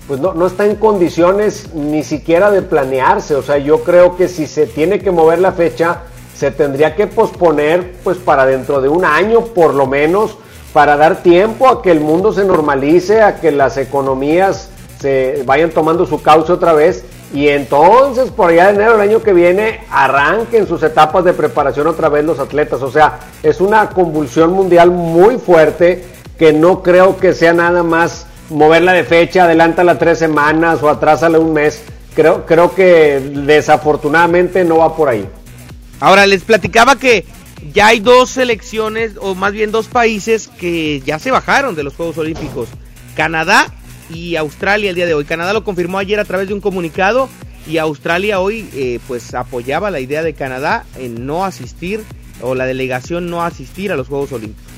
pues 0.07 0.21
no, 0.21 0.33
no 0.33 0.47
está 0.47 0.65
en 0.65 0.75
condiciones 0.75 1.73
ni 1.73 2.01
siquiera 2.01 2.49
de 2.49 2.61
planearse. 2.61 3.35
O 3.35 3.43
sea, 3.43 3.57
yo 3.57 3.83
creo 3.83 4.15
que 4.15 4.29
si 4.29 4.47
se 4.47 4.67
tiene 4.67 4.99
que 4.99 5.11
mover 5.11 5.39
la 5.39 5.51
fecha, 5.51 6.03
se 6.33 6.49
tendría 6.51 6.95
que 6.95 7.07
posponer 7.07 7.95
pues 8.05 8.17
para 8.17 8.45
dentro 8.45 8.79
de 8.79 8.87
un 8.87 9.03
año 9.03 9.47
por 9.47 9.73
lo 9.73 9.85
menos, 9.85 10.37
para 10.71 10.95
dar 10.95 11.23
tiempo 11.23 11.67
a 11.67 11.81
que 11.81 11.91
el 11.91 11.99
mundo 11.99 12.31
se 12.31 12.45
normalice, 12.45 13.21
a 13.21 13.41
que 13.41 13.51
las 13.51 13.75
economías 13.75 14.69
se 14.99 15.43
vayan 15.45 15.71
tomando 15.71 16.05
su 16.05 16.21
cauce 16.21 16.51
otra 16.51 16.73
vez 16.73 17.05
y 17.33 17.47
entonces 17.47 18.31
por 18.31 18.49
allá 18.49 18.67
de 18.67 18.75
enero 18.75 18.93
del 18.93 19.01
año 19.01 19.21
que 19.21 19.33
viene 19.33 19.81
arranquen 19.89 20.67
sus 20.67 20.81
etapas 20.83 21.23
de 21.23 21.33
preparación 21.33 21.87
otra 21.87 22.09
vez 22.09 22.25
los 22.25 22.39
atletas. 22.39 22.81
O 22.81 22.91
sea, 22.91 23.19
es 23.43 23.61
una 23.61 23.89
convulsión 23.89 24.51
mundial 24.51 24.91
muy 24.91 25.37
fuerte 25.37 26.03
que 26.37 26.53
no 26.53 26.81
creo 26.81 27.17
que 27.17 27.33
sea 27.33 27.53
nada 27.53 27.83
más 27.83 28.25
moverla 28.49 28.93
de 28.93 29.03
fecha, 29.03 29.43
adelántala 29.43 29.99
tres 29.99 30.19
semanas 30.19 30.81
o 30.81 30.89
atrásala 30.89 31.39
un 31.39 31.53
mes. 31.53 31.83
Creo, 32.15 32.45
creo 32.45 32.73
que 32.73 33.19
desafortunadamente 33.45 34.63
no 34.65 34.77
va 34.77 34.95
por 34.95 35.09
ahí. 35.09 35.27
Ahora 35.99 36.25
les 36.25 36.43
platicaba 36.43 36.95
que 36.95 37.25
ya 37.73 37.87
hay 37.87 37.99
dos 37.99 38.31
selecciones, 38.31 39.13
o 39.19 39.35
más 39.35 39.51
bien 39.51 39.71
dos 39.71 39.87
países 39.87 40.47
que 40.47 41.01
ya 41.01 41.19
se 41.19 41.29
bajaron 41.29 41.75
de 41.75 41.83
los 41.83 41.95
Juegos 41.95 42.17
Olímpicos. 42.17 42.69
Canadá 43.15 43.67
y 44.09 44.35
Australia 44.35 44.89
el 44.89 44.95
día 44.95 45.05
de 45.05 45.13
hoy. 45.13 45.25
Canadá 45.25 45.53
lo 45.53 45.63
confirmó 45.63 45.97
ayer 45.97 46.19
a 46.19 46.25
través 46.25 46.47
de 46.47 46.53
un 46.53 46.61
comunicado 46.61 47.29
y 47.67 47.77
Australia 47.77 48.39
hoy 48.39 48.67
eh, 48.73 48.99
pues 49.07 49.33
apoyaba 49.33 49.91
la 49.91 49.99
idea 49.99 50.23
de 50.23 50.33
Canadá 50.33 50.85
en 50.97 51.25
no 51.25 51.45
asistir 51.45 52.03
o 52.41 52.55
la 52.55 52.65
delegación 52.65 53.29
no 53.29 53.43
asistir 53.43 53.91
a 53.91 53.95
los 53.95 54.07
Juegos 54.07 54.31
Olímpicos. 54.31 54.71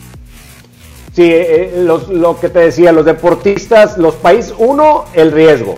Sí, 1.13 1.23
eh, 1.23 1.73
los, 1.77 2.07
lo 2.07 2.39
que 2.39 2.49
te 2.49 2.59
decía, 2.59 2.91
los 2.91 3.05
deportistas, 3.05 3.97
los 3.97 4.15
países, 4.15 4.53
uno, 4.57 5.05
el 5.13 5.31
riesgo. 5.31 5.75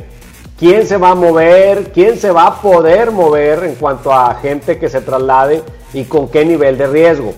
¿Quién 0.59 0.85
se 0.85 0.97
va 0.97 1.09
a 1.09 1.15
mover? 1.15 1.91
¿Quién 1.91 2.17
se 2.17 2.29
va 2.31 2.47
a 2.47 2.61
poder 2.61 3.11
mover 3.11 3.63
en 3.63 3.75
cuanto 3.75 4.13
a 4.13 4.35
gente 4.35 4.77
que 4.77 4.89
se 4.89 5.01
traslade 5.01 5.63
y 5.93 6.03
con 6.03 6.29
qué 6.29 6.45
nivel 6.45 6.77
de 6.77 6.87
riesgo? 6.87 7.33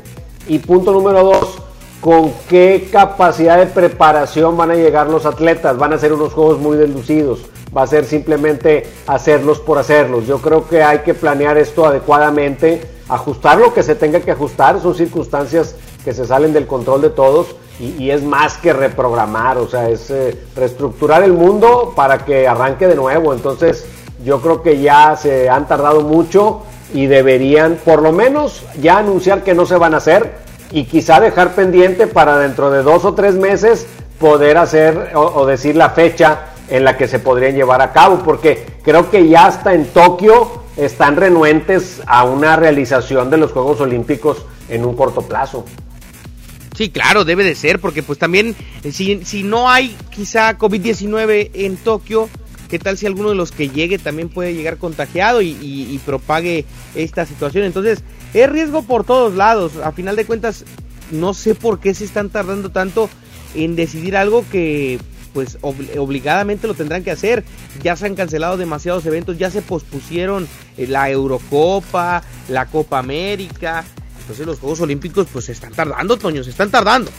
Y 0.48 0.60
punto 0.60 0.92
número 0.92 1.24
dos, 1.24 1.62
con 2.06 2.32
qué 2.48 2.88
capacidad 2.92 3.58
de 3.58 3.66
preparación 3.66 4.56
van 4.56 4.70
a 4.70 4.76
llegar 4.76 5.10
los 5.10 5.26
atletas. 5.26 5.76
Van 5.76 5.92
a 5.92 5.98
ser 5.98 6.14
unos 6.14 6.34
juegos 6.34 6.60
muy 6.60 6.78
delucidos. 6.78 7.40
Va 7.76 7.82
a 7.82 7.88
ser 7.88 8.06
simplemente 8.06 8.88
hacerlos 9.08 9.60
por 9.60 9.80
hacerlos. 9.80 10.28
Yo 10.28 10.38
creo 10.38 10.68
que 10.68 10.84
hay 10.84 11.00
que 11.00 11.16
planear 11.16 11.58
esto 11.58 11.84
adecuadamente, 11.84 12.80
ajustar 13.10 13.58
lo 13.58 13.74
que 13.74 13.82
se 13.82 13.96
tenga 13.96 14.20
que 14.20 14.30
ajustar. 14.30 14.80
Son 14.84 14.94
circunstancias 14.94 15.78
que 16.04 16.14
se 16.14 16.28
salen 16.28 16.54
del 16.54 16.68
control 16.68 17.02
de 17.02 17.10
todos 17.10 17.56
y, 17.80 18.04
y 18.04 18.12
es 18.12 18.22
más 18.22 18.60
que 18.60 18.72
reprogramar, 18.72 19.58
o 19.58 19.68
sea, 19.68 19.90
es 19.90 20.12
eh, 20.12 20.38
reestructurar 20.56 21.24
el 21.24 21.34
mundo 21.34 21.94
para 21.96 22.20
que 22.20 22.48
arranque 22.48 22.86
de 22.86 22.96
nuevo. 22.96 23.34
Entonces, 23.34 23.84
yo 24.24 24.42
creo 24.42 24.62
que 24.62 24.80
ya 24.80 25.18
se 25.18 25.50
han 25.50 25.68
tardado 25.68 26.02
mucho 26.02 26.62
y 26.94 27.08
deberían, 27.08 27.80
por 27.84 28.04
lo 28.04 28.12
menos, 28.12 28.62
ya 28.80 29.00
anunciar 29.00 29.44
que 29.44 29.56
no 29.56 29.66
se 29.66 29.76
van 29.78 29.96
a 29.96 29.98
hacer 29.98 30.45
y 30.72 30.86
quizá 30.86 31.20
dejar 31.20 31.56
pendiente 31.56 32.08
para 32.08 32.38
dentro 32.38 32.72
de 32.72 32.84
dos 32.84 33.06
o 33.06 33.14
tres 33.14 33.36
meses 33.36 33.88
poder 34.20 34.58
hacer 34.58 35.12
o, 35.16 35.46
decir 35.46 35.76
la 35.76 35.90
fecha 35.90 36.48
en 36.70 36.84
la 36.84 36.98
que 36.98 37.08
se 37.08 37.20
podrían 37.20 37.56
llevar 37.56 37.82
a 37.82 37.92
cabo, 37.92 38.20
porque 38.24 38.66
creo 38.84 39.10
que 39.12 39.28
ya 39.28 39.46
hasta 39.46 39.74
en 39.74 39.86
Tokio 39.86 40.64
están 40.78 41.16
renuentes 41.16 42.02
a 42.08 42.24
una 42.24 42.56
realización 42.56 43.30
de 43.30 43.38
los 43.38 43.52
Juegos 43.52 43.82
Olímpicos 43.82 44.46
en 44.70 44.86
un 44.86 44.96
corto 44.96 45.22
plazo. 45.22 45.66
Sí, 46.76 46.90
claro, 46.90 47.24
debe 47.24 47.44
de 47.44 47.56
ser, 47.56 47.80
porque 47.80 48.04
pues 48.04 48.20
también 48.20 48.56
si, 48.92 49.24
si 49.24 49.44
no 49.44 49.70
hay 49.70 49.96
quizá 50.10 50.58
COVID-19 50.58 51.52
en 51.54 51.78
Tokio, 51.78 52.30
¿qué 52.70 52.80
tal 52.80 52.98
si 52.98 53.06
alguno 53.06 53.30
de 53.30 53.36
los 53.36 53.52
que 53.52 53.70
llegue 53.70 53.98
también 53.98 54.28
puede 54.28 54.54
llegar 54.54 54.78
contagiado 54.78 55.42
y, 55.42 55.52
y, 55.62 55.88
y 55.90 56.00
propague 56.00 56.66
esta 56.96 57.26
situación? 57.26 57.64
Entonces, 57.64 58.04
es 58.36 58.50
riesgo 58.50 58.84
por 58.84 59.04
todos 59.06 59.36
lados. 59.36 59.78
A 59.84 59.92
final 59.92 60.16
de 60.16 60.26
cuentas, 60.26 60.66
no 61.12 61.34
sé 61.34 61.56
por 61.56 61.80
qué 61.80 61.94
se 61.94 62.04
están 62.04 62.30
tardando 62.30 62.70
tanto 62.70 63.10
en 63.54 63.76
decidir 63.76 64.18
algo 64.18 64.44
que 64.52 65.00
pues 65.34 65.58
ob 65.62 65.76
obligadamente 65.98 66.68
lo 66.68 66.74
tendrán 66.74 67.04
que 67.04 67.12
hacer. 67.12 67.44
Ya 67.84 67.96
se 67.96 68.06
han 68.06 68.16
cancelado 68.16 68.58
demasiados 68.58 69.06
eventos, 69.06 69.38
ya 69.38 69.52
se 69.52 69.62
pospusieron 69.62 70.48
eh, 70.78 70.88
la 70.88 71.10
Eurocopa, 71.10 72.24
la 72.50 72.66
Copa 72.68 73.00
América. 73.00 73.84
Entonces 74.22 74.46
los 74.46 74.60
Juegos 74.60 74.82
Olímpicos 74.82 75.28
pues 75.32 75.46
se 75.46 75.52
están 75.52 75.74
tardando, 75.74 76.18
Toño, 76.18 76.44
se 76.44 76.50
están 76.50 76.72
tardando. 76.72 77.12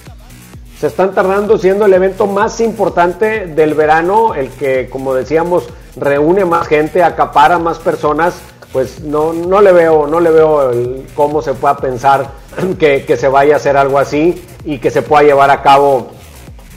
se 0.80 0.88
están 0.88 1.14
tardando 1.14 1.56
siendo 1.56 1.86
el 1.86 1.94
evento 1.94 2.26
más 2.26 2.60
importante 2.60 3.46
del 3.46 3.74
verano, 3.74 4.34
el 4.34 4.48
que, 4.50 4.88
como 4.90 5.14
decíamos, 5.14 5.64
reúne 5.96 6.44
más 6.44 6.66
gente, 6.66 7.02
acapara 7.02 7.58
más 7.58 7.78
personas, 7.78 8.34
pues 8.76 9.00
no, 9.00 9.32
no 9.32 9.62
le 9.62 9.72
veo, 9.72 10.06
no 10.06 10.20
le 10.20 10.30
veo 10.30 10.70
cómo 11.14 11.40
se 11.40 11.54
pueda 11.54 11.78
pensar 11.78 12.28
que, 12.78 13.06
que, 13.06 13.16
se 13.16 13.26
vaya 13.26 13.54
a 13.54 13.56
hacer 13.56 13.74
algo 13.74 13.98
así 13.98 14.44
y 14.66 14.76
que 14.76 14.90
se 14.90 15.00
pueda 15.00 15.22
llevar 15.22 15.50
a 15.50 15.62
cabo 15.62 16.08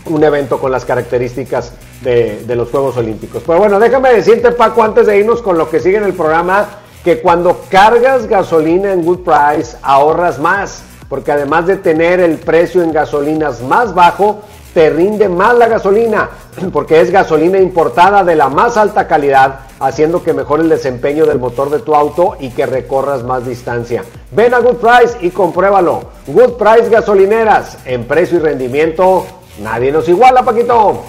un 0.06 0.24
evento 0.24 0.62
con 0.62 0.72
las 0.72 0.86
características 0.86 1.74
de, 2.02 2.46
de 2.46 2.56
los 2.56 2.70
Juegos 2.70 2.96
Olímpicos. 2.96 3.44
Pero 3.46 3.60
bueno, 3.60 3.82
déjame 3.82 4.14
decirte, 4.14 4.54
Paco, 4.54 4.82
antes 4.82 5.08
de 5.08 5.18
irnos 5.18 5.42
con 5.42 5.58
lo 5.58 5.70
que 5.70 5.82
sigue 5.82 5.98
en 5.98 6.06
el 6.06 6.14
programa, 6.14 6.70
que 7.04 7.20
cuando 7.20 7.66
cargas 7.70 8.28
gasolina 8.28 8.94
en 8.94 9.04
Good 9.04 9.26
Price 9.26 9.76
ahorras 9.82 10.40
más 10.40 10.84
porque 11.10 11.32
además 11.32 11.66
de 11.66 11.76
tener 11.76 12.20
el 12.20 12.38
precio 12.38 12.84
en 12.84 12.94
gasolinas 12.94 13.62
más 13.62 13.94
bajo, 13.96 14.42
te 14.74 14.90
rinde 14.90 15.30
más 15.30 15.56
la 15.58 15.68
gasolina, 15.68 16.30
porque 16.74 17.02
es 17.02 17.12
gasolina 17.12 17.60
importada 17.60 18.24
de 18.24 18.36
la 18.36 18.50
más 18.50 18.78
alta 18.78 19.08
calidad, 19.08 19.62
haciendo 19.80 20.24
que 20.24 20.34
mejore 20.34 20.64
el 20.64 20.70
desempeño 20.70 21.26
del 21.26 21.40
motor 21.40 21.70
de 21.70 21.80
tu 21.80 21.96
auto 21.96 22.36
y 22.40 22.50
que 22.50 22.66
recorras 22.66 23.24
más 23.24 23.46
distancia. 23.46 24.04
Ven 24.32 24.54
a 24.54 24.60
Good 24.60 24.78
Price 24.78 25.18
y 25.22 25.30
compruébalo. 25.32 26.04
Good 26.28 26.54
Price 26.54 26.90
gasolineras, 26.90 27.78
en 27.86 28.06
precio 28.06 28.38
y 28.38 28.42
rendimiento, 28.42 29.26
nadie 29.62 29.92
nos 29.92 30.08
iguala, 30.08 30.44
Paquito. 30.44 31.04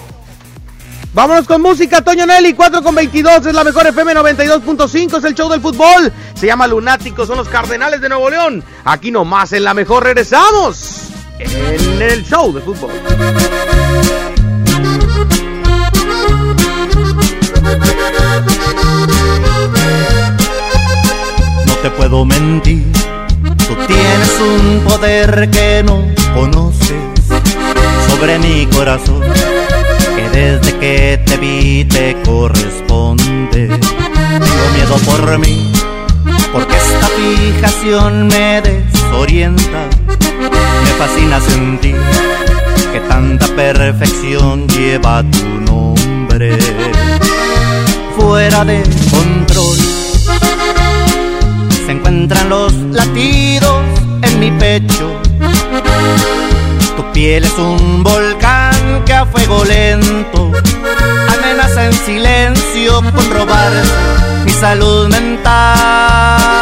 Vámonos 1.13 1.45
con 1.45 1.61
música, 1.61 2.01
Toño 2.01 2.25
Nelly, 2.25 2.53
4 2.53 2.81
con 2.81 2.95
22, 2.95 3.45
es 3.45 3.53
la 3.53 3.65
mejor 3.65 3.85
FM 3.85 4.15
92.5, 4.15 5.17
es 5.17 5.23
el 5.25 5.35
show 5.35 5.49
del 5.49 5.59
fútbol. 5.59 6.11
Se 6.35 6.47
llama 6.47 6.67
Lunáticos, 6.67 7.27
son 7.27 7.37
los 7.37 7.49
Cardenales 7.49 7.99
de 7.99 8.07
Nuevo 8.07 8.29
León. 8.29 8.63
Aquí 8.85 9.11
nomás 9.11 9.51
en 9.51 9.65
la 9.65 9.73
mejor 9.73 10.05
regresamos 10.05 11.10
en 11.43 12.01
el 12.01 12.23
show 12.25 12.51
del 12.53 12.63
fútbol. 12.63 12.91
No 21.65 21.73
te 21.81 21.89
puedo 21.91 22.25
mentir, 22.25 22.91
tú 23.67 23.75
tienes 23.87 24.39
un 24.39 24.79
poder 24.81 25.49
que 25.49 25.83
no 25.83 26.05
conoces 26.33 26.95
sobre 28.07 28.39
mi 28.39 28.65
corazón 28.67 29.21
desde 30.31 30.77
que 30.79 31.21
te 31.25 31.37
vi 31.37 31.85
te 31.85 32.15
corresponde. 32.23 33.67
Tengo 33.67 34.69
miedo 34.75 34.95
por 35.05 35.39
mí, 35.39 35.71
porque 36.53 36.75
esta 36.75 37.07
fijación 37.07 38.27
me 38.27 38.61
desorienta. 38.61 39.89
Me 41.01 41.07
fascina 41.07 41.41
sentir 41.41 41.95
que 42.93 42.99
tanta 43.09 43.47
perfección 43.55 44.67
lleva 44.67 45.23
tu 45.23 45.47
nombre. 45.61 46.59
Fuera 48.15 48.63
de 48.63 48.83
control 49.09 49.77
se 51.85 51.91
encuentran 51.91 52.49
los 52.49 52.73
latidos 52.73 53.81
en 54.21 54.39
mi 54.39 54.51
pecho. 54.51 55.19
Tu 56.95 57.11
piel 57.13 57.45
es 57.45 57.57
un 57.57 58.03
volcán 58.03 59.03
que 59.03 59.13
a 59.13 59.25
fuego 59.25 59.65
lento 59.65 60.51
amenaza 61.33 61.87
en 61.87 61.93
silencio 61.93 63.01
con 63.15 63.27
robar 63.31 63.71
mi 64.45 64.51
salud 64.51 65.07
mental. 65.07 66.61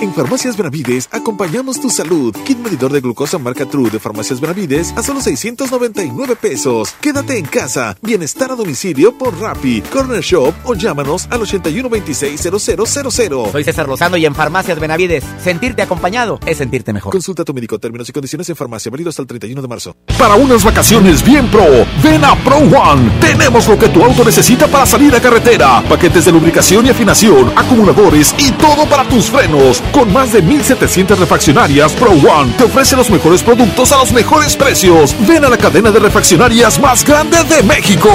En 0.00 0.12
Farmacias 0.12 0.56
Benavides 0.56 1.08
acompañamos 1.12 1.80
tu 1.80 1.88
salud. 1.88 2.34
Kit 2.44 2.58
medidor 2.58 2.92
de 2.92 3.00
glucosa 3.00 3.38
marca 3.38 3.64
True 3.64 3.90
de 3.90 4.00
Farmacias 4.00 4.40
Benavides 4.40 4.92
a 4.96 5.02
solo 5.02 5.20
699 5.20 6.36
pesos. 6.36 6.94
Quédate 7.00 7.38
en 7.38 7.46
casa. 7.46 7.96
Bienestar 8.02 8.50
a 8.50 8.56
domicilio 8.56 9.16
por 9.16 9.38
Rappi, 9.40 9.80
Corner 9.82 10.20
Shop 10.20 10.52
o 10.64 10.74
llámanos 10.74 11.28
al 11.30 11.40
81260000. 11.42 13.52
Soy 13.52 13.64
César 13.64 13.88
Lozano 13.88 14.16
y 14.16 14.26
en 14.26 14.34
Farmacias 14.34 14.80
Benavides, 14.80 15.24
sentirte 15.42 15.82
acompañado 15.82 16.40
es 16.44 16.58
sentirte 16.58 16.92
mejor. 16.92 17.12
Consulta 17.12 17.42
a 17.42 17.44
tu 17.44 17.54
médico. 17.54 17.78
Términos 17.78 18.08
y 18.08 18.12
condiciones 18.12 18.48
en 18.50 18.56
farmacia. 18.56 18.90
Válido 18.90 19.10
hasta 19.10 19.22
el 19.22 19.28
31 19.28 19.62
de 19.62 19.68
marzo. 19.68 19.96
Para 20.18 20.34
unas 20.34 20.64
vacaciones 20.64 21.24
bien 21.24 21.48
pro, 21.50 21.64
ven 22.02 22.24
a 22.24 22.34
Pro 22.44 22.56
One. 22.56 23.10
Tenemos 23.20 23.68
lo 23.68 23.78
que 23.78 23.88
tu 23.88 24.04
auto 24.04 24.24
necesita 24.24 24.66
para 24.66 24.86
salir 24.86 25.14
a 25.14 25.20
carretera. 25.20 25.82
Paquetes 25.88 26.24
de 26.24 26.32
lubricación 26.32 26.84
y 26.86 26.90
afinación, 26.90 27.52
acumuladores 27.56 28.34
y 28.38 28.50
todo 28.52 28.86
para 28.86 29.08
tus 29.08 29.30
frenos. 29.30 29.83
Con 29.92 30.12
más 30.12 30.32
de 30.32 30.42
1700 30.42 31.18
refaccionarias, 31.18 31.92
Pro 31.92 32.10
One 32.10 32.52
te 32.56 32.64
ofrece 32.64 32.96
los 32.96 33.10
mejores 33.10 33.42
productos 33.42 33.92
a 33.92 33.98
los 33.98 34.12
mejores 34.12 34.56
precios. 34.56 35.14
Ven 35.26 35.44
a 35.44 35.48
la 35.48 35.56
cadena 35.56 35.90
de 35.90 36.00
refaccionarias 36.00 36.80
más 36.80 37.04
grande 37.04 37.38
de 37.44 37.62
México. 37.62 38.10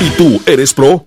¿Y 0.00 0.10
tú 0.10 0.40
eres 0.46 0.72
pro? 0.72 1.06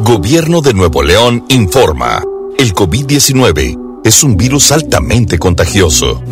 Gobierno 0.00 0.60
de 0.60 0.74
Nuevo 0.74 1.02
León 1.02 1.44
informa. 1.48 2.22
El 2.58 2.74
COVID-19 2.74 4.02
es 4.04 4.22
un 4.22 4.36
virus 4.36 4.72
altamente 4.72 5.38
contagioso. 5.38 6.22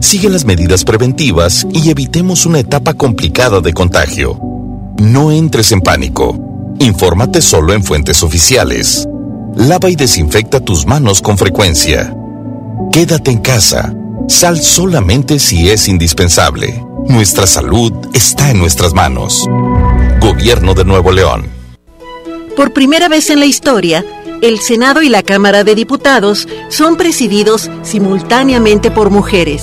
Sigue 0.00 0.28
las 0.28 0.44
medidas 0.44 0.84
preventivas 0.84 1.66
y 1.72 1.90
evitemos 1.90 2.44
una 2.44 2.58
etapa 2.58 2.94
complicada 2.94 3.60
de 3.60 3.72
contagio. 3.72 4.38
No 4.98 5.30
entres 5.32 5.72
en 5.72 5.80
pánico. 5.80 6.38
Infórmate 6.80 7.40
solo 7.40 7.72
en 7.72 7.84
fuentes 7.84 8.22
oficiales. 8.22 9.06
Lava 9.56 9.88
y 9.88 9.94
desinfecta 9.94 10.60
tus 10.60 10.84
manos 10.84 11.22
con 11.22 11.38
frecuencia. 11.38 12.14
Quédate 12.90 13.30
en 13.30 13.38
casa. 13.38 13.94
Sal 14.28 14.60
solamente 14.60 15.38
si 15.38 15.70
es 15.70 15.88
indispensable. 15.88 16.84
Nuestra 17.08 17.46
salud 17.46 17.92
está 18.12 18.50
en 18.50 18.58
nuestras 18.58 18.94
manos. 18.94 19.46
Gobierno 20.20 20.74
de 20.74 20.84
Nuevo 20.84 21.12
León. 21.12 21.46
Por 22.56 22.72
primera 22.72 23.08
vez 23.08 23.30
en 23.30 23.38
la 23.38 23.46
historia, 23.46 24.04
el 24.42 24.58
Senado 24.58 25.02
y 25.02 25.08
la 25.08 25.22
Cámara 25.22 25.62
de 25.62 25.74
Diputados 25.74 26.48
son 26.68 26.96
presididos 26.96 27.70
simultáneamente 27.82 28.90
por 28.90 29.10
mujeres. 29.10 29.62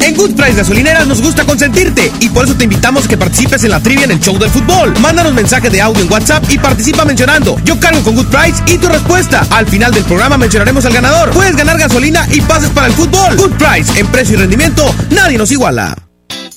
En 0.00 0.14
Good 0.16 0.34
Price 0.34 0.54
Gasolineras 0.54 1.06
nos 1.06 1.20
gusta 1.20 1.44
consentirte 1.44 2.10
y 2.20 2.28
por 2.28 2.44
eso 2.44 2.54
te 2.54 2.64
invitamos 2.64 3.04
a 3.04 3.08
que 3.08 3.16
participes 3.16 3.64
en 3.64 3.70
la 3.70 3.80
trivia 3.80 4.04
en 4.04 4.12
el 4.12 4.20
show 4.20 4.38
del 4.38 4.50
fútbol. 4.50 4.94
Mándanos 5.00 5.34
mensaje 5.34 5.70
de 5.70 5.80
audio 5.80 6.02
en 6.02 6.12
WhatsApp 6.12 6.44
y 6.50 6.58
participa 6.58 7.04
mencionando 7.04 7.56
Yo 7.64 7.78
cargo 7.78 8.02
con 8.02 8.14
Good 8.14 8.26
Price 8.26 8.62
y 8.66 8.78
tu 8.78 8.88
respuesta. 8.88 9.46
Al 9.50 9.66
final 9.66 9.92
del 9.92 10.04
programa 10.04 10.36
mencionaremos 10.36 10.84
al 10.84 10.92
ganador. 10.92 11.30
Puedes 11.30 11.56
ganar 11.56 11.78
gasolina 11.78 12.26
y 12.32 12.40
pases 12.40 12.70
para 12.70 12.86
el 12.86 12.92
fútbol. 12.92 13.36
Good 13.36 13.52
Price, 13.52 13.98
en 13.98 14.06
precio 14.08 14.34
y 14.34 14.38
rendimiento, 14.38 14.94
nadie 15.10 15.38
nos 15.38 15.50
iguala. 15.52 16.09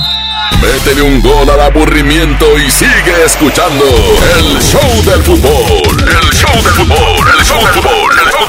Métele 0.61 1.01
un 1.03 1.21
gol 1.23 1.49
al 1.51 1.61
aburrimiento 1.61 2.59
y 2.59 2.71
sigue 2.71 3.25
escuchando 3.25 3.85
el 4.39 4.61
show 4.61 5.03
del 5.05 5.23
fútbol. 5.23 5.83
El 6.07 6.31
show 6.31 6.63
del 6.63 6.73
fútbol, 6.73 7.31
el 7.31 7.43
show 7.45 7.59
del 7.59 7.73
fútbol, 7.73 8.19
el 8.19 8.25
show 8.25 8.31
del 8.31 8.31
fútbol. 8.31 8.42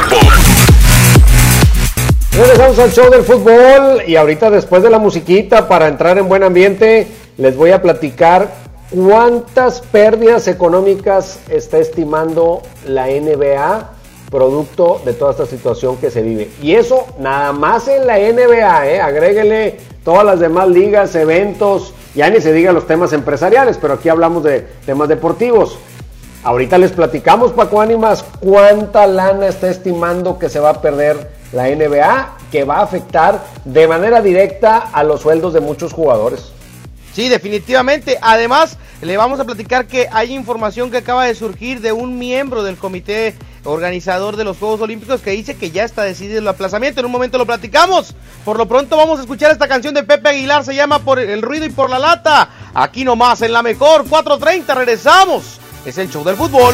Regresamos 2.36 2.80
al 2.80 2.92
show 2.92 3.12
del 3.12 3.22
fútbol 3.22 4.02
y 4.08 4.16
ahorita 4.16 4.50
después 4.50 4.82
de 4.82 4.90
la 4.90 4.98
musiquita 4.98 5.68
para 5.68 5.88
entrar 5.88 6.18
en 6.18 6.28
buen 6.28 6.42
ambiente 6.42 7.06
les 7.38 7.56
voy 7.56 7.70
a 7.70 7.80
platicar 7.80 8.50
cuántas 8.90 9.82
pérdidas 9.82 10.48
económicas 10.48 11.40
está 11.48 11.78
estimando 11.78 12.64
la 12.88 13.06
NBA 13.06 13.92
producto 14.32 15.00
de 15.06 15.14
toda 15.14 15.30
esta 15.30 15.46
situación 15.46 15.98
que 15.98 16.10
se 16.10 16.24
vive. 16.24 16.50
Y 16.60 16.74
eso 16.74 17.06
nada 17.20 17.52
más 17.52 17.88
en 17.88 18.08
la 18.08 18.18
NBA, 18.18 18.88
¿eh? 18.88 19.00
agréguele 19.00 19.78
todas 20.04 20.26
las 20.26 20.40
demás 20.40 20.68
ligas, 20.70 21.14
eventos, 21.14 21.94
ya 22.16 22.32
ni 22.32 22.42
se 22.42 22.52
diga 22.52 22.72
los 22.72 22.88
temas 22.88 23.14
empresariales, 23.14 23.78
pero 23.80 23.94
aquí 23.94 24.10
hablamos 24.10 24.44
de 24.44 24.62
temas 24.88 25.08
deportivos. 25.08 25.78
Ahorita 26.44 26.80
les 26.80 26.94
platicamos, 26.94 27.52
Paco 27.52 27.80
Ánimas, 27.80 28.26
cuánta 28.40 29.06
lana 29.06 29.48
está 29.48 29.70
estimando 29.70 30.40
que 30.40 30.50
se 30.50 30.60
va 30.60 30.72
a 30.72 30.82
perder 30.82 31.43
la 31.54 31.68
NBA, 31.70 32.38
que 32.52 32.64
va 32.64 32.78
a 32.78 32.84
afectar 32.84 33.44
de 33.64 33.88
manera 33.88 34.22
directa 34.22 34.78
a 34.92 35.04
los 35.04 35.22
sueldos 35.22 35.54
de 35.54 35.62
muchos 35.62 35.94
jugadores. 35.94 36.52
Sí, 37.14 37.30
definitivamente. 37.30 38.18
Además, 38.22 38.78
le 39.02 39.18
vamos 39.18 39.40
a 39.40 39.46
platicar 39.46 39.86
que 39.86 40.08
hay 40.12 40.34
información 40.34 40.90
que 40.90 40.98
acaba 40.98 41.26
de 41.26 41.36
surgir 41.36 41.80
de 41.80 41.92
un 41.92 42.18
miembro 42.18 42.64
del 42.64 42.78
comité 42.78 43.36
organizador 43.66 44.36
de 44.36 44.44
los 44.44 44.58
Juegos 44.58 44.82
Olímpicos 44.82 45.22
que 45.22 45.32
dice 45.32 45.56
que 45.56 45.72
ya 45.72 45.84
está 45.84 46.04
decidido 46.04 46.40
el 46.40 46.48
aplazamiento. 46.48 47.00
En 47.00 47.06
un 47.06 47.12
momento 47.12 47.38
lo 47.38 47.46
platicamos. 47.46 48.16
Por 48.44 48.58
lo 48.58 48.68
pronto 48.68 48.98
vamos 48.98 49.20
a 49.20 49.22
escuchar 49.22 49.52
esta 49.52 49.68
canción 49.68 49.94
de 49.94 50.04
Pepe 50.04 50.30
Aguilar. 50.30 50.66
Se 50.66 50.76
llama 50.76 51.00
Por 51.00 51.20
el 51.20 51.44
ruido 51.44 51.66
y 51.66 51.70
por 51.70 51.90
la 51.90 52.00
lata. 52.00 52.50
Aquí 52.74 53.04
nomás, 53.04 53.42
en 53.44 53.54
la 53.54 53.62
mejor 53.62 54.06
4.30. 54.06 54.76
Regresamos. 54.76 55.60
Es 55.86 55.98
el 56.00 56.10
show 56.10 56.24
del 56.24 56.36
fútbol. 56.36 56.74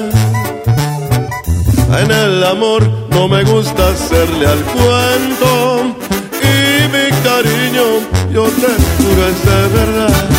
En 1.99 2.09
el 2.09 2.43
amor 2.43 2.89
no 3.09 3.27
me 3.27 3.43
gusta 3.43 3.89
hacerle 3.89 4.47
al 4.47 4.59
cuento 4.63 5.95
y 6.41 6.87
mi 6.87 7.09
cariño 7.21 7.83
yo 8.31 8.45
te 8.45 8.71
juro 8.97 9.27
es 9.27 9.45
de 9.45 9.67
verdad. 9.77 10.29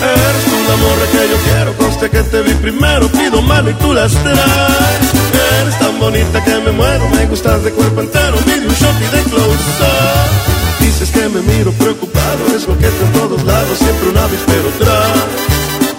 Eres 0.00 0.44
tú 0.44 0.56
la 0.68 0.76
morra 0.76 1.06
que 1.12 1.28
yo 1.28 1.36
quiero, 1.44 1.76
conste 1.76 2.10
que 2.10 2.22
te 2.22 2.40
vi 2.40 2.54
primero, 2.54 3.06
pido 3.08 3.42
mano 3.42 3.68
y 3.68 3.74
tú 3.74 3.92
las 3.92 4.12
traes. 4.12 5.12
Eres 5.60 5.78
tan 5.78 5.98
bonita 6.00 6.42
que 6.42 6.56
me 6.60 6.72
muero, 6.72 7.08
me 7.10 7.26
gustas 7.26 7.62
de 7.64 7.70
cuerpo 7.72 8.00
entero, 8.00 8.38
mide 8.46 8.66
un 8.66 8.74
shot 8.74 8.94
y 8.96 9.16
de 9.16 9.22
close. 9.24 9.58
Dices 10.80 11.10
que 11.10 11.28
me 11.28 11.42
miro 11.42 11.70
preocupado, 11.72 12.56
es 12.56 12.64
coqueto 12.64 13.04
en 13.04 13.12
todos 13.12 13.44
lados, 13.44 13.78
siempre 13.78 14.08
un 14.08 14.16
avispero 14.16 14.70
tras. 14.78 15.57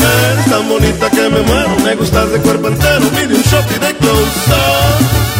Eres 0.00 0.46
tan 0.46 0.68
bonita 0.68 1.10
que 1.10 1.28
me 1.28 1.42
muero, 1.42 1.76
me 1.84 1.94
gustas 1.96 2.30
de 2.32 2.38
cuerpo 2.40 2.68
entero, 2.68 3.08
pide 3.10 3.34
un 3.34 3.42
shot 3.42 3.66
y 3.76 3.78
de 3.78 3.96
close. 3.96 4.40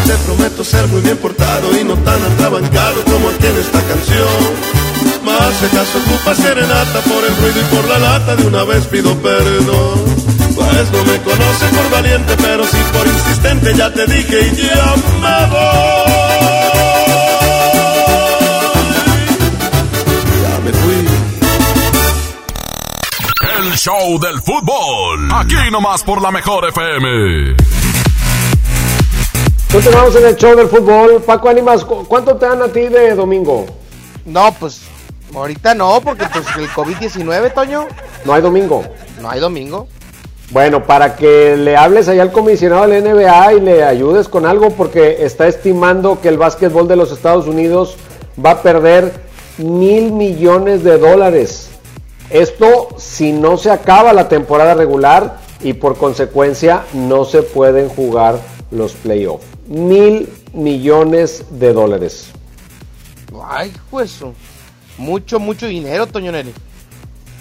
Te 0.06 0.14
prometo 0.26 0.64
ser 0.64 0.86
muy 0.88 1.00
bien 1.02 1.16
portado 1.18 1.78
y 1.78 1.84
no 1.84 1.94
tan 1.98 2.22
atrabancado 2.22 3.04
como 3.04 3.28
aquí 3.28 3.46
en 3.46 3.56
esta 3.58 3.80
canción. 3.82 4.80
Más 5.24 5.54
si 5.58 5.66
acaso 5.66 5.98
ocupa 5.98 6.34
serenata 6.34 7.00
por 7.00 7.24
el 7.24 7.36
ruido 7.36 7.60
y 7.60 7.74
por 7.74 7.88
la 7.88 7.98
lata, 7.98 8.36
de 8.36 8.46
una 8.46 8.64
vez 8.64 8.84
pido 8.86 9.14
perdón. 9.16 10.00
Pues 10.54 10.92
no 10.92 11.04
me 11.04 11.18
conoce 11.22 11.66
por 11.76 11.90
valiente, 11.90 12.36
pero 12.42 12.64
sí 12.64 12.78
por 12.92 13.06
insistente, 13.06 13.74
ya 13.74 13.92
te 13.92 14.06
dije 14.06 14.50
y 14.52 14.56
ya 14.56 14.94
me 15.22 15.46
voy. 15.50 16.59
El 23.70 23.76
show 23.76 24.18
del 24.18 24.40
fútbol. 24.40 25.28
Aquí 25.32 25.54
nomás 25.70 26.02
por 26.02 26.20
la 26.20 26.30
mejor 26.32 26.66
FM. 26.68 27.54
Continuamos 29.72 30.16
en 30.16 30.26
el 30.26 30.36
show 30.36 30.56
del 30.56 30.66
fútbol. 30.68 31.22
Paco 31.24 31.48
Ánimas, 31.48 31.84
¿cu- 31.84 32.04
¿cuánto 32.08 32.36
te 32.36 32.46
dan 32.46 32.62
a 32.62 32.68
ti 32.68 32.80
de 32.80 33.14
domingo? 33.14 33.66
No, 34.24 34.52
pues 34.58 34.80
ahorita 35.32 35.74
no, 35.74 36.00
porque 36.02 36.24
pues 36.32 36.44
el 36.58 36.68
COVID-19, 36.70 37.52
Toño, 37.54 37.86
No 38.24 38.34
hay 38.34 38.42
domingo. 38.42 38.82
no 39.20 39.30
hay 39.30 39.38
domingo. 39.38 39.86
Bueno, 40.50 40.84
para 40.84 41.14
que 41.14 41.56
le 41.56 41.76
hables 41.76 42.08
allá 42.08 42.22
al 42.22 42.32
comisionado 42.32 42.88
de 42.88 43.00
la 43.00 43.08
NBA 43.14 43.52
y 43.54 43.60
le 43.60 43.84
ayudes 43.84 44.26
con 44.28 44.46
algo, 44.46 44.70
porque 44.70 45.18
está 45.24 45.46
estimando 45.46 46.20
que 46.20 46.28
el 46.28 46.38
básquetbol 46.38 46.88
de 46.88 46.96
los 46.96 47.12
Estados 47.12 47.46
Unidos 47.46 47.94
va 48.44 48.50
a 48.52 48.62
perder 48.62 49.14
mil 49.58 50.10
millones 50.10 50.82
de 50.82 50.98
dólares. 50.98 51.69
Esto 52.30 52.88
si 52.96 53.32
no 53.32 53.56
se 53.56 53.70
acaba 53.70 54.12
la 54.12 54.28
temporada 54.28 54.74
regular 54.74 55.38
y 55.62 55.72
por 55.72 55.98
consecuencia 55.98 56.84
no 56.92 57.24
se 57.24 57.42
pueden 57.42 57.88
jugar 57.88 58.38
los 58.70 58.92
playoffs. 58.92 59.44
Mil 59.66 60.28
millones 60.52 61.44
de 61.50 61.72
dólares. 61.72 62.28
Ay, 63.48 63.72
pues, 63.90 64.20
mucho, 64.96 65.40
mucho 65.40 65.66
dinero, 65.66 66.06
Toño 66.06 66.30
Nelly. 66.32 66.52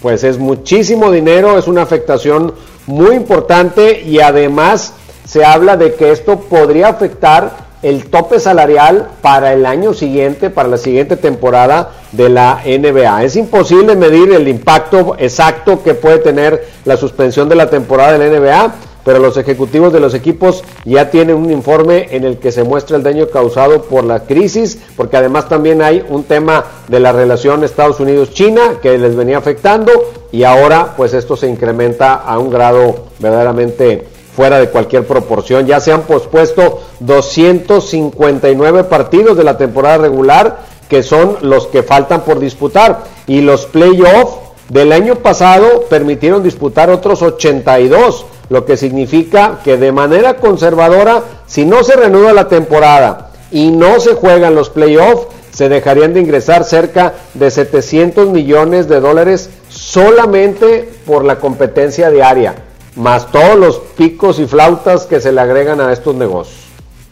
Pues 0.02 0.24
es 0.24 0.38
muchísimo 0.38 1.12
dinero, 1.12 1.58
es 1.58 1.68
una 1.68 1.82
afectación 1.82 2.54
muy 2.88 3.16
importante 3.16 4.02
y 4.02 4.20
además 4.20 4.94
se 5.26 5.46
habla 5.46 5.78
de 5.78 5.94
que 5.94 6.12
esto 6.12 6.40
podría 6.40 6.88
afectar 6.88 7.69
el 7.82 8.10
tope 8.10 8.40
salarial 8.40 9.10
para 9.22 9.54
el 9.54 9.66
año 9.66 9.94
siguiente, 9.94 10.50
para 10.50 10.68
la 10.70 10.78
siguiente 10.78 11.16
temporada 11.16 11.92
de 12.12 12.30
la 12.30 12.62
NBA. 12.66 13.24
Es 13.24 13.36
imposible 13.36 13.96
medir 13.96 14.34
el 14.34 14.48
impacto 14.48 15.16
exacto 15.18 15.82
que 15.84 15.94
puede 15.94 16.20
tener 16.20 16.66
la 16.86 16.98
suspensión 16.98 17.48
de 17.50 17.56
la 17.56 17.70
temporada 17.70 18.18
de 18.18 18.30
la 18.30 18.40
NBA, 18.40 18.76
pero 19.06 19.20
los 19.20 19.38
ejecutivos 19.38 19.94
de 19.94 20.00
los 20.00 20.14
equipos 20.14 20.64
ya 20.84 21.10
tienen 21.10 21.36
un 21.38 21.52
informe 21.52 22.10
en 22.12 22.26
el 22.26 22.38
que 22.38 22.52
se 22.52 22.64
muestra 22.64 22.98
el 22.98 23.04
daño 23.04 23.28
causado 23.30 23.84
por 23.84 24.04
la 24.04 24.26
crisis, 24.26 24.78
porque 24.96 25.18
además 25.18 25.48
también 25.48 25.82
hay 25.82 26.04
un 26.10 26.24
tema 26.24 26.66
de 26.88 27.00
la 27.00 27.12
relación 27.12 27.64
Estados 27.64 28.00
Unidos-China 28.00 28.80
que 28.82 28.98
les 28.98 29.16
venía 29.16 29.38
afectando 29.38 29.92
y 30.32 30.44
ahora 30.44 30.94
pues 30.98 31.14
esto 31.14 31.38
se 31.38 31.48
incrementa 31.48 32.16
a 32.16 32.38
un 32.38 32.50
grado 32.50 33.06
verdaderamente 33.20 34.19
fuera 34.40 34.58
de 34.58 34.70
cualquier 34.70 35.06
proporción. 35.06 35.68
Ya 35.68 35.82
se 35.82 35.92
han 35.92 36.04
pospuesto 36.04 36.80
259 37.02 38.86
partidos 38.86 39.36
de 39.36 39.44
la 39.44 39.58
temporada 39.58 39.98
regular 39.98 40.60
que 40.88 41.04
son 41.04 41.36
los 41.42 41.68
que 41.68 41.84
faltan 41.84 42.22
por 42.22 42.40
disputar 42.40 43.04
y 43.28 43.42
los 43.42 43.66
playoffs 43.66 44.38
del 44.70 44.94
año 44.94 45.16
pasado 45.16 45.84
permitieron 45.90 46.42
disputar 46.42 46.90
otros 46.90 47.22
82, 47.22 48.28
lo 48.48 48.64
que 48.64 48.78
significa 48.78 49.60
que 49.66 49.76
de 49.76 49.92
manera 49.92 50.38
conservadora, 50.38 51.22
si 51.46 51.66
no 51.66 51.84
se 51.84 51.98
reanuda 51.98 52.32
la 52.32 52.48
temporada 52.48 53.32
y 53.52 53.72
no 53.72 54.00
se 54.00 54.14
juegan 54.14 54.56
los 54.56 54.70
playoffs, 54.70 55.28
se 55.52 55.68
dejarían 55.68 56.14
de 56.14 56.22
ingresar 56.22 56.64
cerca 56.64 57.16
de 57.34 57.52
700 57.52 58.30
millones 58.30 58.88
de 58.88 59.02
dólares 59.02 59.50
solamente 59.68 60.90
por 61.06 61.26
la 61.26 61.40
competencia 61.40 62.10
diaria, 62.10 62.56
más 63.00 63.32
todos 63.32 63.56
los 63.56 63.78
picos 63.98 64.40
y 64.40 64.46
flautas 64.46 65.06
que 65.06 65.22
se 65.22 65.32
le 65.32 65.40
agregan 65.40 65.80
a 65.80 65.94
estos 65.94 66.16
negocios. 66.16 66.60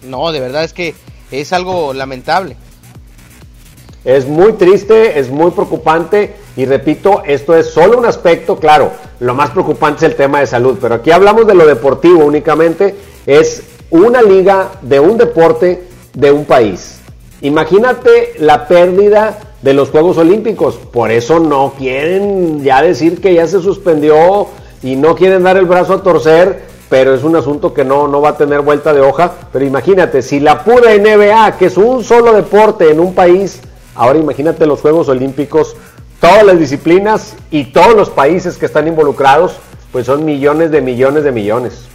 No, 0.04 0.34
de 0.34 0.42
verdad 0.42 0.66
es 0.66 0.74
que 0.74 0.94
es 1.32 1.54
algo 1.54 1.94
lamentable. 1.94 2.58
Es 4.04 4.28
muy 4.28 4.54
triste, 4.54 5.18
es 5.18 5.30
muy 5.30 5.52
preocupante 5.52 6.36
y 6.58 6.66
repito, 6.66 7.24
esto 7.26 7.56
es 7.56 7.68
solo 7.68 7.98
un 7.98 8.06
aspecto, 8.06 8.58
claro, 8.58 8.92
lo 9.22 9.34
más 9.34 9.52
preocupante 9.52 10.06
es 10.06 10.12
el 10.12 10.18
tema 10.18 10.42
de 10.42 10.48
salud, 10.48 10.78
pero 10.80 10.96
aquí 10.96 11.12
hablamos 11.12 11.48
de 11.48 11.56
lo 11.56 11.66
deportivo 11.66 12.26
únicamente, 12.26 12.94
es 13.26 13.64
una 13.90 14.22
liga 14.22 14.72
de 14.82 15.00
un 15.00 15.18
deporte 15.18 15.84
de 16.14 16.32
un 16.32 16.44
país. 16.44 17.00
Imagínate 17.42 18.34
la 18.40 18.68
pérdida 18.68 19.40
de 19.62 19.74
los 19.74 19.90
Juegos 19.90 20.18
Olímpicos, 20.18 20.76
por 20.76 21.12
eso 21.12 21.40
no 21.40 21.74
quieren 21.78 22.64
ya 22.64 22.82
decir 22.82 23.22
que 23.22 23.34
ya 23.34 23.48
se 23.48 23.62
suspendió 23.62 24.48
y 24.82 24.96
no 24.96 25.16
quieren 25.16 25.44
dar 25.44 25.58
el 25.58 25.66
brazo 25.66 25.94
a 25.94 26.04
torcer, 26.04 26.64
pero 26.90 27.14
es 27.14 27.24
un 27.24 27.36
asunto 27.36 27.74
que 27.74 27.84
no, 27.84 28.08
no 28.08 28.22
va 28.22 28.30
a 28.30 28.38
tener 28.38 28.62
vuelta 28.62 28.94
de 28.94 29.02
hoja, 29.02 29.32
pero 29.52 29.66
imagínate, 29.66 30.22
si 30.22 30.40
la 30.40 30.64
pura 30.64 30.96
NBA, 30.96 31.58
que 31.58 31.66
es 31.66 31.78
un 31.78 32.04
solo 32.04 32.34
deporte 32.34 32.90
en 32.90 33.00
un 33.00 33.14
país, 33.14 33.62
Ahora 33.98 34.20
imagínate 34.20 34.68
los 34.68 34.82
Juegos 34.82 35.10
Olímpicos, 35.10 35.76
todas 36.22 36.46
las 36.46 36.60
disciplinas 36.60 37.34
y 37.50 37.72
todos 37.72 37.96
los 37.96 38.12
países 38.12 38.56
que 38.58 38.68
están 38.68 38.88
involucrados, 38.88 39.58
pues 39.92 40.06
son 40.06 40.24
millones 40.24 40.70
de 40.70 40.82
millones 40.82 41.24
de 41.24 41.32
millones. 41.32 41.88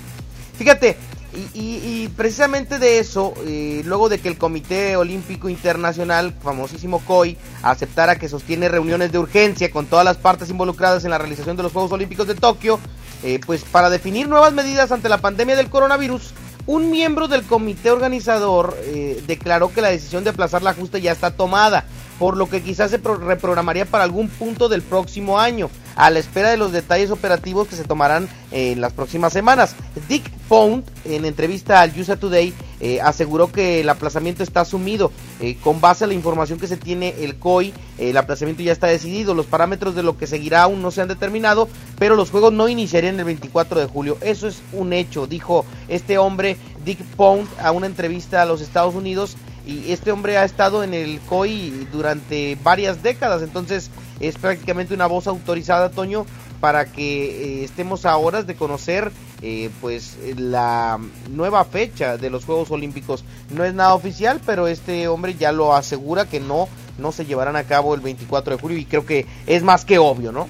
Fíjate, 0.58 0.96
y, 1.34 1.58
y- 1.58 2.02
y 2.04 2.08
precisamente 2.08 2.78
de 2.78 2.98
eso, 2.98 3.34
eh, 3.46 3.82
luego 3.84 4.08
de 4.08 4.18
que 4.18 4.28
el 4.28 4.38
Comité 4.38 4.96
Olímpico 4.96 5.48
Internacional, 5.48 6.34
famosísimo 6.42 7.00
COI, 7.00 7.36
aceptara 7.62 8.16
que 8.18 8.28
sostiene 8.28 8.68
reuniones 8.68 9.12
de 9.12 9.18
urgencia 9.18 9.70
con 9.70 9.86
todas 9.86 10.04
las 10.04 10.16
partes 10.18 10.50
involucradas 10.50 11.04
en 11.04 11.10
la 11.10 11.18
realización 11.18 11.56
de 11.56 11.62
los 11.62 11.72
Juegos 11.72 11.92
Olímpicos 11.92 12.26
de 12.26 12.34
Tokio, 12.34 12.78
eh, 13.22 13.40
pues 13.46 13.62
para 13.64 13.88
definir 13.90 14.28
nuevas 14.28 14.52
medidas 14.52 14.92
ante 14.92 15.08
la 15.08 15.18
pandemia 15.18 15.56
del 15.56 15.70
coronavirus, 15.70 16.32
un 16.66 16.90
miembro 16.90 17.26
del 17.28 17.42
comité 17.42 17.90
organizador 17.90 18.76
eh, 18.82 19.22
declaró 19.26 19.72
que 19.72 19.80
la 19.80 19.88
decisión 19.88 20.22
de 20.24 20.30
aplazar 20.30 20.62
la 20.62 20.74
justa 20.74 20.98
ya 20.98 21.12
está 21.12 21.30
tomada, 21.32 21.84
por 22.22 22.36
lo 22.36 22.48
que 22.48 22.62
quizás 22.62 22.92
se 22.92 22.98
reprogramaría 22.98 23.84
para 23.84 24.04
algún 24.04 24.28
punto 24.28 24.68
del 24.68 24.80
próximo 24.80 25.40
año, 25.40 25.68
a 25.96 26.08
la 26.08 26.20
espera 26.20 26.50
de 26.50 26.56
los 26.56 26.70
detalles 26.70 27.10
operativos 27.10 27.66
que 27.66 27.74
se 27.74 27.82
tomarán 27.82 28.28
en 28.52 28.80
las 28.80 28.92
próximas 28.92 29.32
semanas. 29.32 29.74
Dick 30.08 30.30
Pound, 30.48 30.84
en 31.04 31.24
entrevista 31.24 31.80
al 31.80 31.92
USA 31.98 32.14
Today, 32.14 32.54
eh, 32.78 33.00
aseguró 33.00 33.50
que 33.50 33.80
el 33.80 33.88
aplazamiento 33.88 34.44
está 34.44 34.60
asumido. 34.60 35.10
Eh, 35.40 35.56
con 35.64 35.80
base 35.80 36.04
a 36.04 36.06
la 36.06 36.14
información 36.14 36.60
que 36.60 36.68
se 36.68 36.76
tiene 36.76 37.12
el 37.24 37.40
COI, 37.40 37.74
el 37.98 38.16
aplazamiento 38.16 38.62
ya 38.62 38.70
está 38.70 38.86
decidido. 38.86 39.34
Los 39.34 39.46
parámetros 39.46 39.96
de 39.96 40.04
lo 40.04 40.16
que 40.16 40.28
seguirá 40.28 40.62
aún 40.62 40.80
no 40.80 40.92
se 40.92 41.00
han 41.00 41.08
determinado, 41.08 41.68
pero 41.98 42.14
los 42.14 42.30
juegos 42.30 42.52
no 42.52 42.68
iniciarían 42.68 43.18
el 43.18 43.24
24 43.24 43.80
de 43.80 43.86
julio. 43.86 44.16
Eso 44.20 44.46
es 44.46 44.62
un 44.72 44.92
hecho, 44.92 45.26
dijo 45.26 45.64
este 45.88 46.18
hombre, 46.18 46.56
Dick 46.84 47.02
Pound, 47.16 47.48
a 47.60 47.72
una 47.72 47.86
entrevista 47.86 48.42
a 48.42 48.46
los 48.46 48.60
Estados 48.60 48.94
Unidos 48.94 49.36
y 49.66 49.92
este 49.92 50.10
hombre 50.10 50.38
ha 50.38 50.44
estado 50.44 50.82
en 50.82 50.94
el 50.94 51.20
COI 51.20 51.88
durante 51.92 52.58
varias 52.62 53.02
décadas, 53.02 53.42
entonces 53.42 53.90
es 54.20 54.36
prácticamente 54.38 54.94
una 54.94 55.06
voz 55.06 55.26
autorizada, 55.26 55.90
Toño, 55.90 56.26
para 56.60 56.86
que 56.86 57.60
eh, 57.60 57.64
estemos 57.64 58.06
a 58.06 58.16
horas 58.16 58.46
de 58.46 58.54
conocer 58.54 59.10
eh, 59.42 59.70
pues 59.80 60.16
la 60.36 60.98
nueva 61.30 61.64
fecha 61.64 62.16
de 62.16 62.30
los 62.30 62.44
Juegos 62.44 62.70
Olímpicos. 62.70 63.24
No 63.50 63.64
es 63.64 63.74
nada 63.74 63.94
oficial, 63.94 64.40
pero 64.46 64.68
este 64.68 65.08
hombre 65.08 65.34
ya 65.34 65.50
lo 65.50 65.74
asegura 65.74 66.26
que 66.26 66.38
no, 66.38 66.68
no 66.98 67.10
se 67.10 67.26
llevarán 67.26 67.56
a 67.56 67.64
cabo 67.64 67.96
el 67.96 68.00
24 68.00 68.54
de 68.54 68.62
julio 68.62 68.78
y 68.78 68.84
creo 68.84 69.04
que 69.04 69.26
es 69.48 69.64
más 69.64 69.84
que 69.84 69.98
obvio, 69.98 70.30
¿no? 70.30 70.46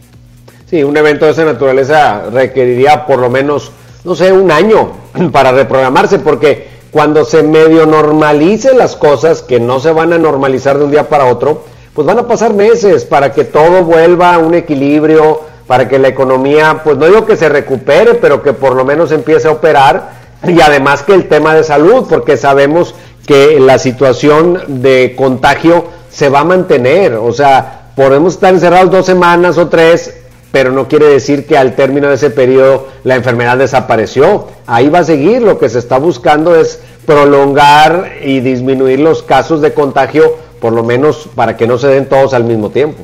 Sí, 0.68 0.82
un 0.82 0.96
evento 0.96 1.24
de 1.24 1.32
esa 1.32 1.44
naturaleza 1.46 2.30
requeriría 2.30 3.06
por 3.06 3.18
lo 3.18 3.30
menos, 3.30 3.72
no 4.04 4.14
sé, 4.14 4.32
un 4.32 4.50
año 4.50 4.92
para 5.32 5.52
reprogramarse 5.52 6.18
porque 6.18 6.82
cuando 6.93 7.24
se 7.24 7.43
medio 7.43 7.86
normalicen 7.86 8.76
las 8.76 8.97
cosas, 8.97 9.43
que 9.43 9.59
no 9.59 9.80
se 9.80 9.90
van 9.90 10.12
a 10.12 10.18
normalizar 10.18 10.78
de 10.78 10.84
un 10.84 10.90
día 10.90 11.09
para 11.09 11.24
otro, 11.24 11.64
pues 11.95 12.07
van 12.07 12.18
a 12.18 12.28
pasar 12.28 12.53
meses 12.53 13.07
para 13.07 13.32
que 13.32 13.45
todo 13.45 13.82
vuelva 13.82 14.34
a 14.34 14.38
un 14.38 14.55
equilibrio, 14.55 15.40
para 15.66 15.88
que 15.88 15.99
la 15.99 16.09
economía, 16.09 16.82
pues 16.84 16.99
no 16.99 17.07
digo 17.07 17.24
que 17.24 17.36
se 17.36 17.49
recupere, 17.49 18.14
pero 18.14 18.43
que 18.43 18.53
por 18.53 18.74
lo 18.74 18.84
menos 18.84 19.11
empiece 19.11 19.49
a 19.49 19.53
operar, 19.53 20.11
y 20.47 20.61
además 20.61 21.03
que 21.03 21.14
el 21.14 21.28
tema 21.28 21.55
de 21.55 21.64
salud, 21.64 22.07
porque 22.11 22.36
sabemos 22.36 22.95
que 23.26 23.59
la 23.59 23.78
situación 23.78 24.62
de 24.66 25.14
contagio 25.16 25.84
se 26.11 26.28
va 26.28 26.40
a 26.40 26.45
mantener, 26.45 27.14
o 27.14 27.32
sea, 27.32 27.90
podemos 27.97 28.34
estar 28.34 28.53
encerrados 28.53 28.90
dos 28.90 29.07
semanas 29.07 29.57
o 29.57 29.68
tres, 29.68 30.14
pero 30.53 30.70
no 30.70 30.86
quiere 30.86 31.07
decir 31.07 31.46
que 31.46 31.57
al 31.57 31.74
término 31.74 32.09
de 32.09 32.14
ese 32.14 32.30
periodo 32.30 32.88
la 33.05 33.16
enfermedad 33.16 33.57
desapareció. 33.57 34.48
Ahí 34.66 34.90
va 34.90 35.00
a 35.00 35.05
seguir, 35.05 35.40
lo 35.40 35.59
que 35.59 35.70
se 35.70 35.78
está 35.78 35.98
buscando 35.98 36.55
es 36.55 36.78
prolongar 37.07 38.12
y 38.22 38.40
disminuir 38.40 39.00
los 39.00 39.22
casos 39.22 39.62
de 39.62 39.72
contagio, 39.72 40.36
por 40.61 40.74
lo 40.74 40.84
menos 40.84 41.28
para 41.34 41.57
que 41.57 41.66
no 41.66 41.78
se 41.78 41.88
den 41.88 42.09
todos 42.09 42.34
al 42.34 42.44
mismo 42.44 42.70
tiempo. 42.70 43.03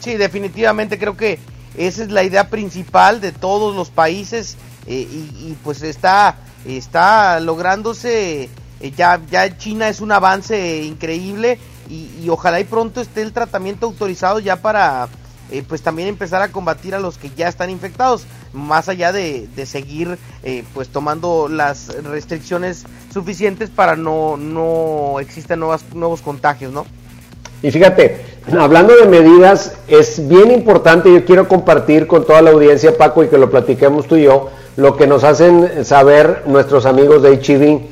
Sí, 0.00 0.16
definitivamente 0.16 0.98
creo 0.98 1.16
que 1.16 1.38
esa 1.76 2.02
es 2.02 2.10
la 2.10 2.22
idea 2.22 2.50
principal 2.50 3.22
de 3.22 3.32
todos 3.32 3.74
los 3.74 3.88
países 3.88 4.58
eh, 4.86 5.08
y, 5.10 5.56
pues 5.64 5.82
está, 5.82 6.36
está 6.66 7.40
lográndose, 7.40 8.50
eh, 8.80 8.92
ya, 8.94 9.18
ya 9.30 9.56
China 9.56 9.88
es 9.88 10.02
un 10.02 10.12
avance 10.12 10.82
increíble 10.82 11.58
y, 11.88 12.10
y 12.22 12.28
ojalá 12.28 12.60
y 12.60 12.64
pronto 12.64 13.00
esté 13.00 13.22
el 13.22 13.32
tratamiento 13.32 13.86
autorizado 13.86 14.40
ya 14.40 14.56
para 14.56 15.08
eh, 15.52 15.62
pues 15.68 15.82
también 15.82 16.08
empezar 16.08 16.40
a 16.42 16.48
combatir 16.48 16.94
a 16.94 16.98
los 16.98 17.18
que 17.18 17.30
ya 17.36 17.46
están 17.46 17.68
infectados, 17.68 18.24
más 18.54 18.88
allá 18.88 19.12
de, 19.12 19.46
seguir 19.66 20.18
eh, 20.42 20.64
pues 20.72 20.88
tomando 20.88 21.48
las 21.48 21.88
restricciones 22.02 22.84
suficientes 23.12 23.68
para 23.68 23.94
no, 23.94 24.36
no 24.38 25.20
existan 25.20 25.60
nuevas, 25.60 25.84
nuevos 25.94 26.22
contagios, 26.22 26.72
¿no? 26.72 26.86
Y 27.62 27.70
fíjate, 27.70 28.20
hablando 28.58 28.96
de 28.96 29.06
medidas, 29.06 29.76
es 29.86 30.26
bien 30.26 30.50
importante, 30.50 31.12
yo 31.12 31.24
quiero 31.24 31.46
compartir 31.46 32.06
con 32.06 32.26
toda 32.26 32.42
la 32.42 32.50
audiencia, 32.50 32.96
Paco, 32.96 33.22
y 33.22 33.28
que 33.28 33.38
lo 33.38 33.50
platiquemos 33.50 34.08
tú 34.08 34.16
y 34.16 34.24
yo, 34.24 34.50
lo 34.76 34.96
que 34.96 35.06
nos 35.06 35.22
hacen 35.22 35.84
saber 35.84 36.42
nuestros 36.46 36.86
amigos 36.86 37.22
de 37.22 37.34
HIV. 37.34 37.82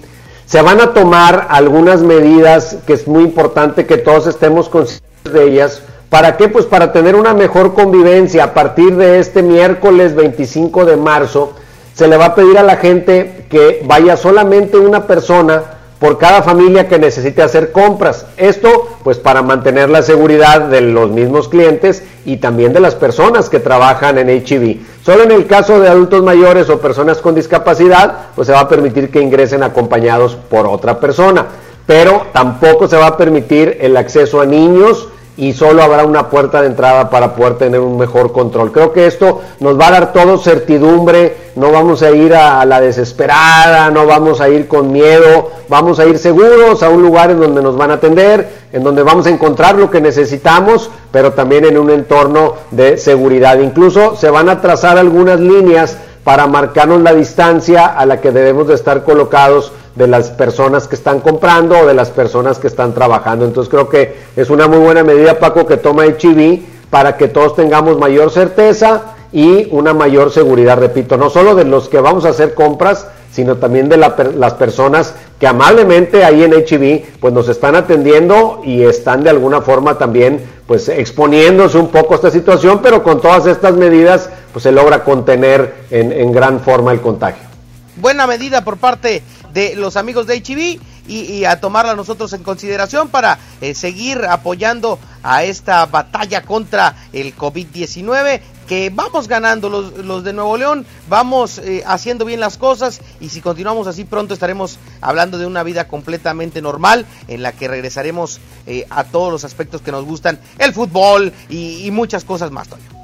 Se 0.47 0.63
van 0.63 0.81
a 0.81 0.93
tomar 0.93 1.47
algunas 1.51 2.03
medidas 2.03 2.79
que 2.87 2.95
es 2.95 3.07
muy 3.07 3.23
importante 3.23 3.87
que 3.87 3.99
todos 3.99 4.27
estemos 4.27 4.69
conscientes 4.69 5.33
de 5.33 5.45
ellas, 5.45 5.83
¿Para 6.11 6.37
qué? 6.37 6.49
Pues 6.49 6.67
para 6.67 6.93
tener 6.93 7.15
una 7.15 7.35
mejor 7.35 7.73
convivencia. 7.73 8.43
A 8.43 8.53
partir 8.53 8.97
de 8.97 9.21
este 9.21 9.43
miércoles 9.43 10.17
25 10.17 10.85
de 10.85 10.97
marzo, 10.97 11.53
se 11.95 12.09
le 12.09 12.17
va 12.17 12.27
a 12.27 12.35
pedir 12.35 12.59
a 12.59 12.65
la 12.65 12.77
gente 12.79 13.47
que 13.49 13.83
vaya 13.85 14.17
solamente 14.17 14.77
una 14.77 15.07
persona 15.07 15.63
por 16.01 16.19
cada 16.19 16.43
familia 16.43 16.89
que 16.89 16.99
necesite 16.99 17.43
hacer 17.43 17.71
compras. 17.71 18.27
Esto 18.37 18.89
pues 19.05 19.19
para 19.19 19.43
mantener 19.43 19.89
la 19.89 20.03
seguridad 20.03 20.63
de 20.63 20.81
los 20.81 21.11
mismos 21.11 21.49
clientes 21.49 22.03
y 22.25 22.39
también 22.39 22.73
de 22.73 22.81
las 22.81 22.97
personas 22.97 23.49
que 23.49 23.61
trabajan 23.61 24.19
en 24.19 24.31
HIV. 24.31 24.81
Solo 25.05 25.23
en 25.23 25.31
el 25.31 25.47
caso 25.47 25.79
de 25.79 25.89
adultos 25.89 26.25
mayores 26.25 26.71
o 26.71 26.81
personas 26.81 27.19
con 27.19 27.37
discapacidad, 27.37 28.31
pues 28.35 28.47
se 28.47 28.53
va 28.53 28.61
a 28.61 28.69
permitir 28.69 29.11
que 29.13 29.21
ingresen 29.21 29.63
acompañados 29.63 30.35
por 30.35 30.67
otra 30.67 30.99
persona. 30.99 31.47
Pero 31.87 32.27
tampoco 32.33 32.89
se 32.89 32.97
va 32.97 33.09
a 33.09 33.17
permitir 33.17 33.79
el 33.81 33.97
acceso 33.97 34.41
a 34.41 34.47
niños, 34.47 35.09
y 35.37 35.53
solo 35.53 35.83
habrá 35.83 36.05
una 36.05 36.29
puerta 36.29 36.61
de 36.61 36.67
entrada 36.67 37.09
para 37.09 37.35
poder 37.35 37.57
tener 37.57 37.81
un 37.81 37.97
mejor 37.97 38.33
control. 38.33 38.73
Creo 38.73 38.93
que 38.93 39.07
esto 39.07 39.41
nos 39.61 39.79
va 39.79 39.89
a 39.89 39.93
dar 39.93 40.13
todo 40.13 40.39
certidumbre, 40.39 41.37
no 41.57 41.73
vamos 41.73 42.03
a 42.03 42.11
ir 42.11 42.35
a, 42.35 42.65
la 42.65 42.81
desesperada, 42.81 43.91
no 43.91 44.07
vamos 44.07 44.41
a 44.41 44.49
ir 44.49 44.69
con 44.69 44.93
miedo, 44.93 45.51
vamos 45.69 45.99
a 45.99 46.07
ir 46.07 46.19
seguros 46.19 46.83
a 46.83 46.89
un 46.89 47.03
lugar 47.03 47.31
en 47.31 47.41
donde 47.41 47.63
nos 47.63 47.77
van 47.77 47.91
a 47.91 47.95
atender, 47.95 48.49
en 48.73 48.85
donde 48.85 49.03
vamos 49.03 49.27
a 49.27 49.31
encontrar 49.31 49.77
lo 49.77 49.91
que 49.91 50.01
necesitamos, 50.01 50.91
pero 51.11 51.33
también 51.33 51.65
en 51.65 51.79
un 51.79 51.91
entorno 51.91 52.55
de 52.71 52.99
seguridad. 52.99 53.59
Incluso 53.59 54.17
se 54.17 54.31
van 54.31 54.49
a 54.49 54.61
trazar 54.61 54.99
algunas 54.99 55.41
líneas 55.41 55.97
para 56.25 56.47
marcarnos 56.47 57.01
la 57.01 57.15
distancia 57.15 57.87
a 57.87 58.05
la 58.05 58.21
que 58.21 58.31
debemos 58.31 58.69
de 58.69 58.75
estar 58.75 59.05
colocados 59.05 59.73
de 59.95 60.07
las 60.07 60.31
personas 60.31 60.87
que 60.87 60.95
están 60.95 61.21
comprando 61.21 61.79
o 61.79 61.87
de 61.87 61.95
las 61.95 62.11
personas 62.11 62.59
que 62.59 62.69
están 62.69 62.95
trabajando. 62.95 63.45
Entonces 63.45 63.71
creo 63.71 63.89
que 63.89 64.17
es 64.37 64.51
una 64.51 64.69
muy 64.69 64.79
buena 64.79 65.03
medida, 65.03 65.39
Paco, 65.39 65.67
que 65.67 65.77
toma 65.77 66.07
HIV 66.07 66.63
para 66.91 67.17
que 67.17 67.29
todos 67.29 67.57
tengamos 67.57 67.99
mayor 67.99 68.31
certeza 68.31 69.15
y 69.33 69.69
una 69.71 69.95
mayor 69.95 70.33
seguridad, 70.33 70.79
repito, 70.79 71.17
no 71.17 71.31
solo 71.31 71.55
de 71.55 71.65
los 71.65 71.89
que 71.89 72.01
vamos 72.01 72.25
a 72.25 72.31
hacer 72.31 72.55
compras, 72.55 73.07
sino 73.33 73.57
también 73.59 73.89
de 73.89 73.97
las 73.97 74.55
personas 74.55 75.15
que 75.39 75.47
amablemente 75.47 76.25
ahí 76.25 76.43
en 76.43 76.53
HIV 76.53 77.19
pues 77.21 77.33
nos 77.33 77.49
están 77.49 77.77
atendiendo 77.77 78.61
y 78.65 78.83
están 78.83 79.23
de 79.23 79.31
alguna 79.31 79.61
forma 79.61 79.99
también 79.99 80.43
pues 80.67 80.89
exponiéndose 80.89 81.79
un 81.79 81.89
poco 81.89 82.15
a 82.15 82.17
esta 82.17 82.31
situación, 82.31 82.81
pero 82.83 83.05
con 83.05 83.21
todas 83.21 83.47
estas 83.47 83.75
medidas 83.75 84.31
pues 84.53 84.65
se 84.65 84.73
logra 84.73 85.05
contener 85.05 85.75
en, 85.91 86.11
en 86.13 86.33
gran 86.33 86.61
forma 86.61 86.91
el 86.93 87.01
contagio. 87.01 87.49
Buena 87.97 88.27
medida 88.27 88.65
por 88.65 88.79
parte 88.79 89.23
de 89.53 89.77
los 89.77 89.97
amigos 89.97 90.27
de 90.27 90.37
HIV 90.37 90.81
y, 91.09 91.45
a 91.45 91.61
tomarla 91.61 91.97
nosotros 91.97 92.33
en 92.33 92.43
consideración 92.43 93.09
para 93.09 93.39
eh, 93.61 93.75
seguir 93.75 94.25
apoyando 94.27 94.99
a 95.23 95.43
esta 95.45 95.87
batalla 95.87 96.43
contra 96.43 96.95
el 97.13 97.37
COVID-19 97.37 98.41
que 98.71 98.91
vamos 98.95 99.27
ganando 99.27 99.69
los, 99.69 99.99
los, 99.99 100.23
de 100.23 100.33
Nuevo 100.33 100.57
León, 100.57 100.87
vamos 101.09 101.59
eh, 101.59 101.83
haciendo 101.85 102.25
bien 102.25 102.39
las 102.39 102.57
cosas 102.57 103.01
y 103.21 103.29
si 103.31 103.41
continuamos 103.41 103.89
así 103.89 104.05
pronto 104.05 104.33
estaremos 104.33 104.79
hablando 105.01 105.39
de 105.39 105.47
una 105.47 105.65
vida 105.65 105.89
completamente 105.89 106.63
normal 106.63 107.05
en 107.27 107.43
la 107.43 107.51
que 107.51 107.67
regresaremos 107.67 108.39
eh, 108.69 108.87
a 108.89 109.03
todos 109.03 109.33
los 109.33 109.45
aspectos 109.45 109.83
que 109.83 109.91
nos 109.91 110.05
gustan, 110.05 110.39
el 110.59 110.73
fútbol 110.73 111.33
y, 111.49 111.91
muchas 111.91 112.25
cosas 112.25 112.53
más, 112.53 112.69
Toño. 112.69 113.00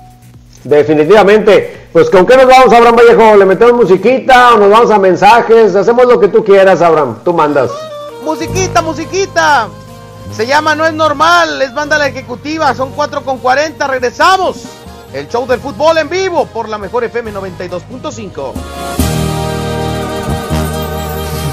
Definitivamente. 0.66 1.88
Pues 1.92 2.10
con 2.10 2.26
qué 2.26 2.36
nos 2.36 2.46
vamos, 2.46 2.72
Abraham 2.72 2.96
Vallejo? 2.96 3.36
¿Le 3.36 3.44
metemos 3.46 3.74
musiquita 3.74 4.54
o 4.54 4.58
nos 4.58 4.70
vamos 4.70 4.90
a 4.90 4.98
mensajes? 4.98 5.74
Hacemos 5.74 6.06
lo 6.06 6.20
que 6.20 6.28
tú 6.28 6.44
quieras, 6.44 6.82
Abraham. 6.82 7.18
Tú 7.24 7.32
mandas. 7.32 7.70
Musiquita, 8.24 8.82
musiquita. 8.82 9.68
Se 10.32 10.46
llama 10.46 10.74
No 10.74 10.84
es 10.84 10.92
normal, 10.92 11.62
es 11.62 11.72
banda 11.72 11.96
la 11.96 12.08
ejecutiva, 12.08 12.74
son 12.74 12.90
4 12.92 13.22
con 13.22 13.38
40, 13.38 13.86
regresamos. 13.86 14.64
El 15.12 15.28
show 15.28 15.46
del 15.46 15.60
fútbol 15.60 15.98
en 15.98 16.08
vivo 16.08 16.46
por 16.46 16.68
la 16.68 16.78
mejor 16.78 17.04
FM 17.04 17.32
92.5. 17.32 18.52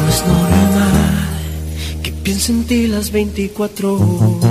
No 0.02 0.10
es 0.10 0.26
normal 0.26 1.30
que 2.02 2.12
piense 2.12 2.52
en 2.52 2.66
ti 2.66 2.88
las 2.88 3.12
24 3.12 3.94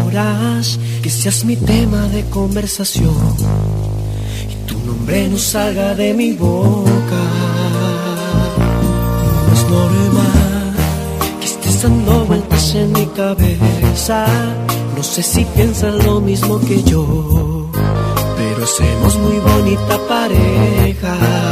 horas, 0.06 0.78
que 1.02 1.10
seas 1.10 1.44
mi 1.44 1.56
tema 1.56 2.06
de 2.06 2.24
conversación 2.30 3.61
nombre 5.02 5.28
no 5.28 5.38
salga 5.38 5.94
de 5.94 6.14
mi 6.14 6.32
boca. 6.32 7.22
No 9.46 9.52
es 9.52 9.64
normal 9.68 10.74
que 11.40 11.46
estés 11.46 11.82
dando 11.82 12.24
vueltas 12.26 12.74
en 12.74 12.92
mi 12.92 13.06
cabeza. 13.06 14.26
No 14.96 15.02
sé 15.02 15.22
si 15.22 15.44
piensas 15.44 16.04
lo 16.04 16.20
mismo 16.20 16.60
que 16.60 16.82
yo, 16.84 17.68
pero 18.36 18.64
hacemos 18.64 19.16
muy 19.16 19.38
bonita 19.38 19.98
pareja. 20.08 21.51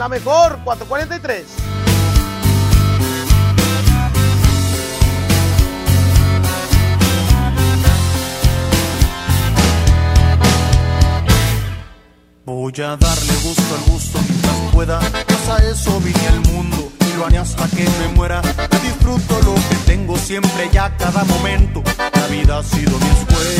la 0.00 0.08
mejor 0.08 0.58
443. 0.64 1.44
Voy 12.46 12.72
a 12.78 12.96
darle 12.96 13.34
gusto 13.42 13.74
al 13.74 13.92
gusto 13.92 14.18
mientras 14.26 14.54
pueda, 14.72 15.00
pues 15.00 15.64
eso 15.70 16.00
vine 16.00 16.28
al 16.28 16.40
mundo 16.50 16.90
y 17.00 17.18
lo 17.18 17.26
haré 17.26 17.36
hasta 17.36 17.68
que 17.68 17.84
me 17.84 18.08
muera. 18.14 18.40
Disfruto 18.82 19.38
lo 19.42 19.54
que 19.54 19.76
tengo 19.84 20.16
siempre 20.16 20.70
ya 20.72 20.96
cada 20.96 21.24
momento. 21.24 21.82
La 22.14 22.26
vida 22.28 22.58
ha 22.60 22.62
sido 22.62 22.98
mi 22.98 23.06
escuela 23.06 23.50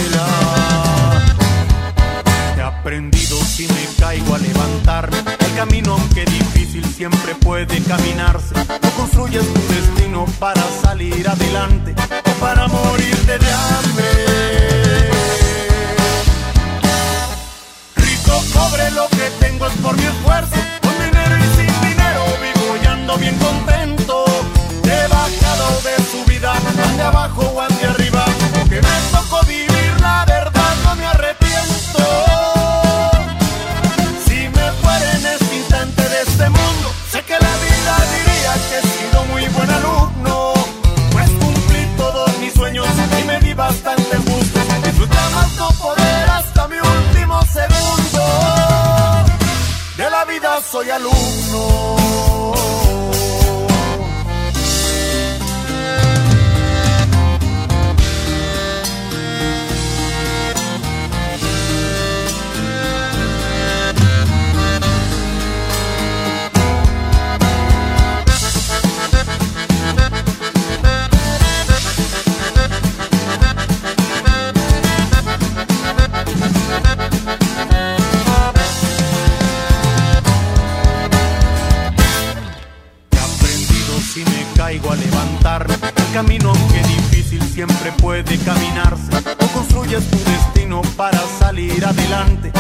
He 2.61 2.63
aprendido 2.63 3.43
si 3.43 3.67
me 3.69 3.87
caigo 3.99 4.35
a 4.35 4.39
levantarme. 4.39 5.17
El 5.17 5.55
camino, 5.55 5.95
aunque 5.95 6.27
difícil, 6.27 6.85
siempre 6.85 7.35
puede 7.37 7.83
caminarse. 7.85 8.55
No 8.55 8.91
construyes 8.99 9.47
tu 9.55 9.61
destino 9.73 10.27
para 10.39 10.61
salir 10.83 11.27
adelante 11.27 11.95
o 12.23 12.31
para 12.39 12.69
morirte 12.69 13.39
de 13.39 13.51
hambre. 13.51 15.11
Rico 17.97 18.45
cobre 18.53 18.91
lo 18.91 19.09
que 19.09 19.31
tengo 19.41 19.67
es 19.67 19.73
por 19.79 19.97
mi 19.97 20.05
esfuerzo. 20.05 20.57
Con 20.83 20.93
dinero 20.99 21.37
y 21.39 21.57
sin 21.57 21.81
dinero 21.81 22.25
vivo 22.43 22.77
y 22.83 22.87
ando 22.87 23.17
bien 23.17 23.39
contento. 23.39 24.27
He 24.85 25.09
bajado 25.09 25.81
de 25.81 25.97
subida, 26.13 26.53
ande 26.91 27.03
abajo 27.05 27.41
o 27.41 27.61
ande 27.63 27.87
arriba. 27.87 28.27
Que 28.69 28.83
soy 50.71 50.89
alumno. 50.89 52.00
camino 86.13 86.53
que 86.73 86.83
difícil 86.89 87.43
siempre 87.43 87.93
puede 87.93 88.39
caminarse. 88.39 89.11
O 89.39 89.47
construyes 89.53 90.05
tu 90.11 90.19
destino 90.19 90.83
para 90.97 91.19
salir 91.39 91.85
adelante. 91.85 92.53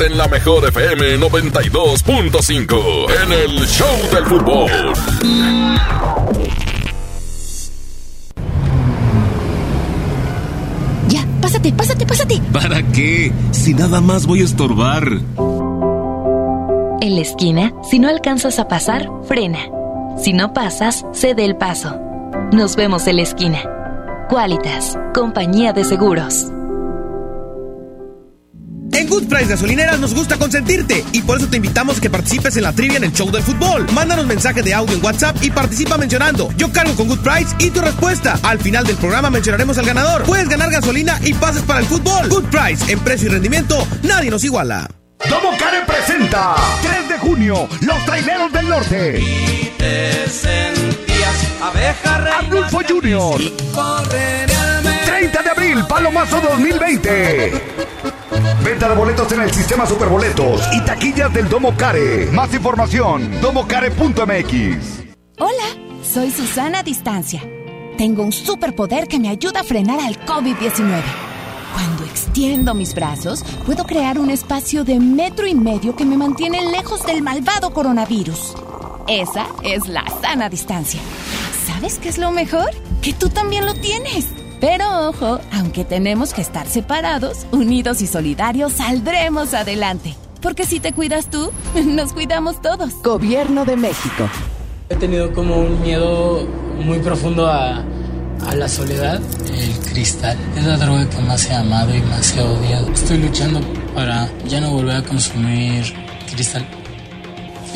En 0.00 0.16
la 0.16 0.28
mejor 0.28 0.66
FM 0.66 1.18
92.5 1.18 3.06
en 3.22 3.32
el 3.32 3.66
Show 3.66 3.86
del 4.12 4.24
Fútbol. 4.24 4.70
Ya, 11.08 11.26
pásate, 11.42 11.72
pásate, 11.72 12.06
pásate. 12.06 12.40
¿Para 12.52 12.82
qué? 12.92 13.32
Si 13.52 13.74
nada 13.74 14.00
más 14.00 14.26
voy 14.26 14.40
a 14.40 14.44
estorbar. 14.44 15.04
En 17.02 17.14
la 17.14 17.20
esquina, 17.20 17.72
si 17.90 17.98
no 17.98 18.08
alcanzas 18.08 18.58
a 18.58 18.68
pasar, 18.68 19.08
frena. 19.26 19.60
Si 20.22 20.32
no 20.32 20.54
pasas, 20.54 21.04
cede 21.12 21.44
el 21.44 21.56
paso. 21.56 21.98
Nos 22.52 22.76
vemos 22.76 23.06
en 23.06 23.16
la 23.16 23.22
esquina. 23.22 23.58
Qualitas, 24.28 24.96
compañía 25.14 25.72
de 25.72 25.84
seguros. 25.84 26.49
Gasolineras 29.50 29.98
nos 29.98 30.14
gusta 30.14 30.38
consentirte 30.38 31.04
y 31.10 31.22
por 31.22 31.38
eso 31.38 31.48
te 31.48 31.56
invitamos 31.56 31.98
a 31.98 32.00
que 32.00 32.08
participes 32.08 32.56
en 32.56 32.62
la 32.62 32.72
trivia 32.72 32.98
en 32.98 33.04
el 33.04 33.12
show 33.12 33.32
del 33.32 33.42
fútbol. 33.42 33.84
Mándanos 33.92 34.24
mensaje 34.24 34.62
de 34.62 34.72
audio 34.72 34.96
en 34.96 35.04
WhatsApp 35.04 35.36
y 35.42 35.50
participa 35.50 35.98
mencionando 35.98 36.50
Yo 36.56 36.70
cargo 36.70 36.94
con 36.94 37.08
Good 37.08 37.18
Price 37.18 37.56
y 37.58 37.70
tu 37.70 37.80
respuesta. 37.80 38.38
Al 38.44 38.60
final 38.60 38.86
del 38.86 38.96
programa 38.96 39.28
mencionaremos 39.28 39.76
al 39.76 39.86
ganador. 39.86 40.22
Puedes 40.22 40.48
ganar 40.48 40.70
gasolina 40.70 41.18
y 41.24 41.34
pases 41.34 41.62
para 41.62 41.80
el 41.80 41.86
fútbol. 41.86 42.28
Good 42.28 42.44
Price, 42.44 42.92
en 42.92 43.00
precio 43.00 43.26
y 43.26 43.32
rendimiento, 43.32 43.84
nadie 44.04 44.30
nos 44.30 44.44
iguala. 44.44 44.88
Domo 45.28 45.50
Care 45.58 45.84
presenta 45.84 46.54
3 46.82 47.08
de 47.08 47.18
junio, 47.18 47.68
Los 47.80 48.04
Traileros 48.06 48.52
del 48.52 48.68
Norte. 48.68 49.18
Y 49.18 49.72
te 49.76 50.28
sentías 50.28 51.60
abeja 51.60 52.18
reina 52.18 52.38
Arnulfo 52.38 52.80
Junior. 52.88 53.40
30 55.30 55.42
de 55.42 55.50
abril, 55.50 55.84
Palomazo 55.88 56.40
2020. 56.40 57.52
Venta 58.64 58.88
de 58.88 58.94
boletos 58.94 59.30
en 59.32 59.42
el 59.42 59.52
sistema 59.52 59.86
Superboletos 59.86 60.62
y 60.72 60.84
taquillas 60.84 61.32
del 61.32 61.48
Domo 61.48 61.76
Care. 61.76 62.26
Más 62.32 62.52
información, 62.52 63.40
domocare.mx. 63.40 65.04
Hola, 65.38 66.02
soy 66.02 66.30
Susana 66.32 66.82
Distancia. 66.82 67.42
Tengo 67.96 68.24
un 68.24 68.32
superpoder 68.32 69.06
que 69.06 69.20
me 69.20 69.28
ayuda 69.28 69.60
a 69.60 69.64
frenar 69.64 70.00
al 70.00 70.18
COVID-19. 70.24 71.00
Cuando 71.74 72.04
extiendo 72.04 72.74
mis 72.74 72.94
brazos, 72.94 73.44
puedo 73.66 73.84
crear 73.84 74.18
un 74.18 74.30
espacio 74.30 74.82
de 74.84 74.98
metro 74.98 75.46
y 75.46 75.54
medio 75.54 75.94
que 75.94 76.04
me 76.04 76.16
mantiene 76.16 76.70
lejos 76.72 77.06
del 77.06 77.22
malvado 77.22 77.72
coronavirus. 77.72 78.56
Esa 79.06 79.46
es 79.62 79.86
la 79.86 80.04
sana 80.22 80.48
distancia. 80.48 81.00
¿Sabes 81.66 81.98
qué 81.98 82.08
es 82.08 82.18
lo 82.18 82.32
mejor? 82.32 82.70
Que 83.00 83.12
tú 83.12 83.28
también 83.28 83.64
lo 83.64 83.74
tienes. 83.74 84.39
Pero 84.60 85.08
ojo, 85.08 85.40
aunque 85.52 85.86
tenemos 85.86 86.34
que 86.34 86.42
estar 86.42 86.66
separados, 86.66 87.46
unidos 87.50 88.02
y 88.02 88.06
solidarios, 88.06 88.74
saldremos 88.74 89.54
adelante. 89.54 90.14
Porque 90.42 90.66
si 90.66 90.80
te 90.80 90.92
cuidas 90.92 91.30
tú, 91.30 91.50
nos 91.86 92.12
cuidamos 92.12 92.60
todos. 92.60 92.92
Gobierno 93.02 93.64
de 93.64 93.76
México. 93.76 94.28
He 94.90 94.96
tenido 94.96 95.32
como 95.32 95.56
un 95.56 95.80
miedo 95.80 96.46
muy 96.84 96.98
profundo 96.98 97.46
a, 97.46 97.82
a 98.46 98.54
la 98.54 98.68
soledad. 98.68 99.18
El 99.50 99.72
cristal 99.92 100.36
es 100.56 100.64
la 100.64 100.76
droga 100.76 101.08
que 101.08 101.18
más 101.22 101.48
he 101.48 101.54
amado 101.54 101.94
y 101.94 102.02
más 102.02 102.36
he 102.36 102.42
odiado. 102.42 102.92
Estoy 102.92 103.16
luchando 103.18 103.60
para 103.94 104.28
ya 104.46 104.60
no 104.60 104.72
volver 104.72 104.96
a 104.96 105.02
consumir 105.02 105.94
cristal. 106.34 106.66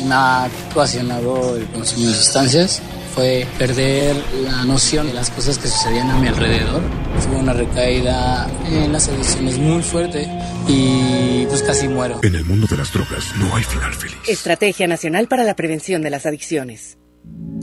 Me 0.05 0.13
ha 0.13 0.47
ocasionado 0.71 1.55
el 1.55 1.65
consumo 1.67 2.07
de 2.07 2.13
sustancias 2.13 2.81
fue 3.15 3.47
perder 3.57 4.13
la 4.43 4.65
noción 4.65 5.07
de 5.07 5.13
las 5.13 5.31
cosas 5.31 5.57
que 5.57 5.69
sucedían 5.69 6.11
a 6.11 6.19
mi 6.19 6.27
alrededor. 6.27 6.81
Fue 7.21 7.37
una 7.37 7.53
recaída 7.53 8.47
en 8.69 8.91
las 8.91 9.07
adicciones 9.07 9.57
muy 9.57 9.81
fuerte 9.81 10.29
y 10.67 11.45
pues 11.47 11.63
casi 11.63 11.87
muero. 11.87 12.19
En 12.23 12.35
el 12.35 12.43
mundo 12.43 12.67
de 12.69 12.75
las 12.75 12.91
drogas 12.91 13.33
no 13.37 13.55
hay 13.55 13.63
final 13.63 13.93
feliz. 13.93 14.17
Estrategia 14.27 14.87
Nacional 14.87 15.29
para 15.29 15.45
la 15.45 15.55
Prevención 15.55 16.01
de 16.01 16.09
las 16.09 16.25
Adicciones. 16.25 16.97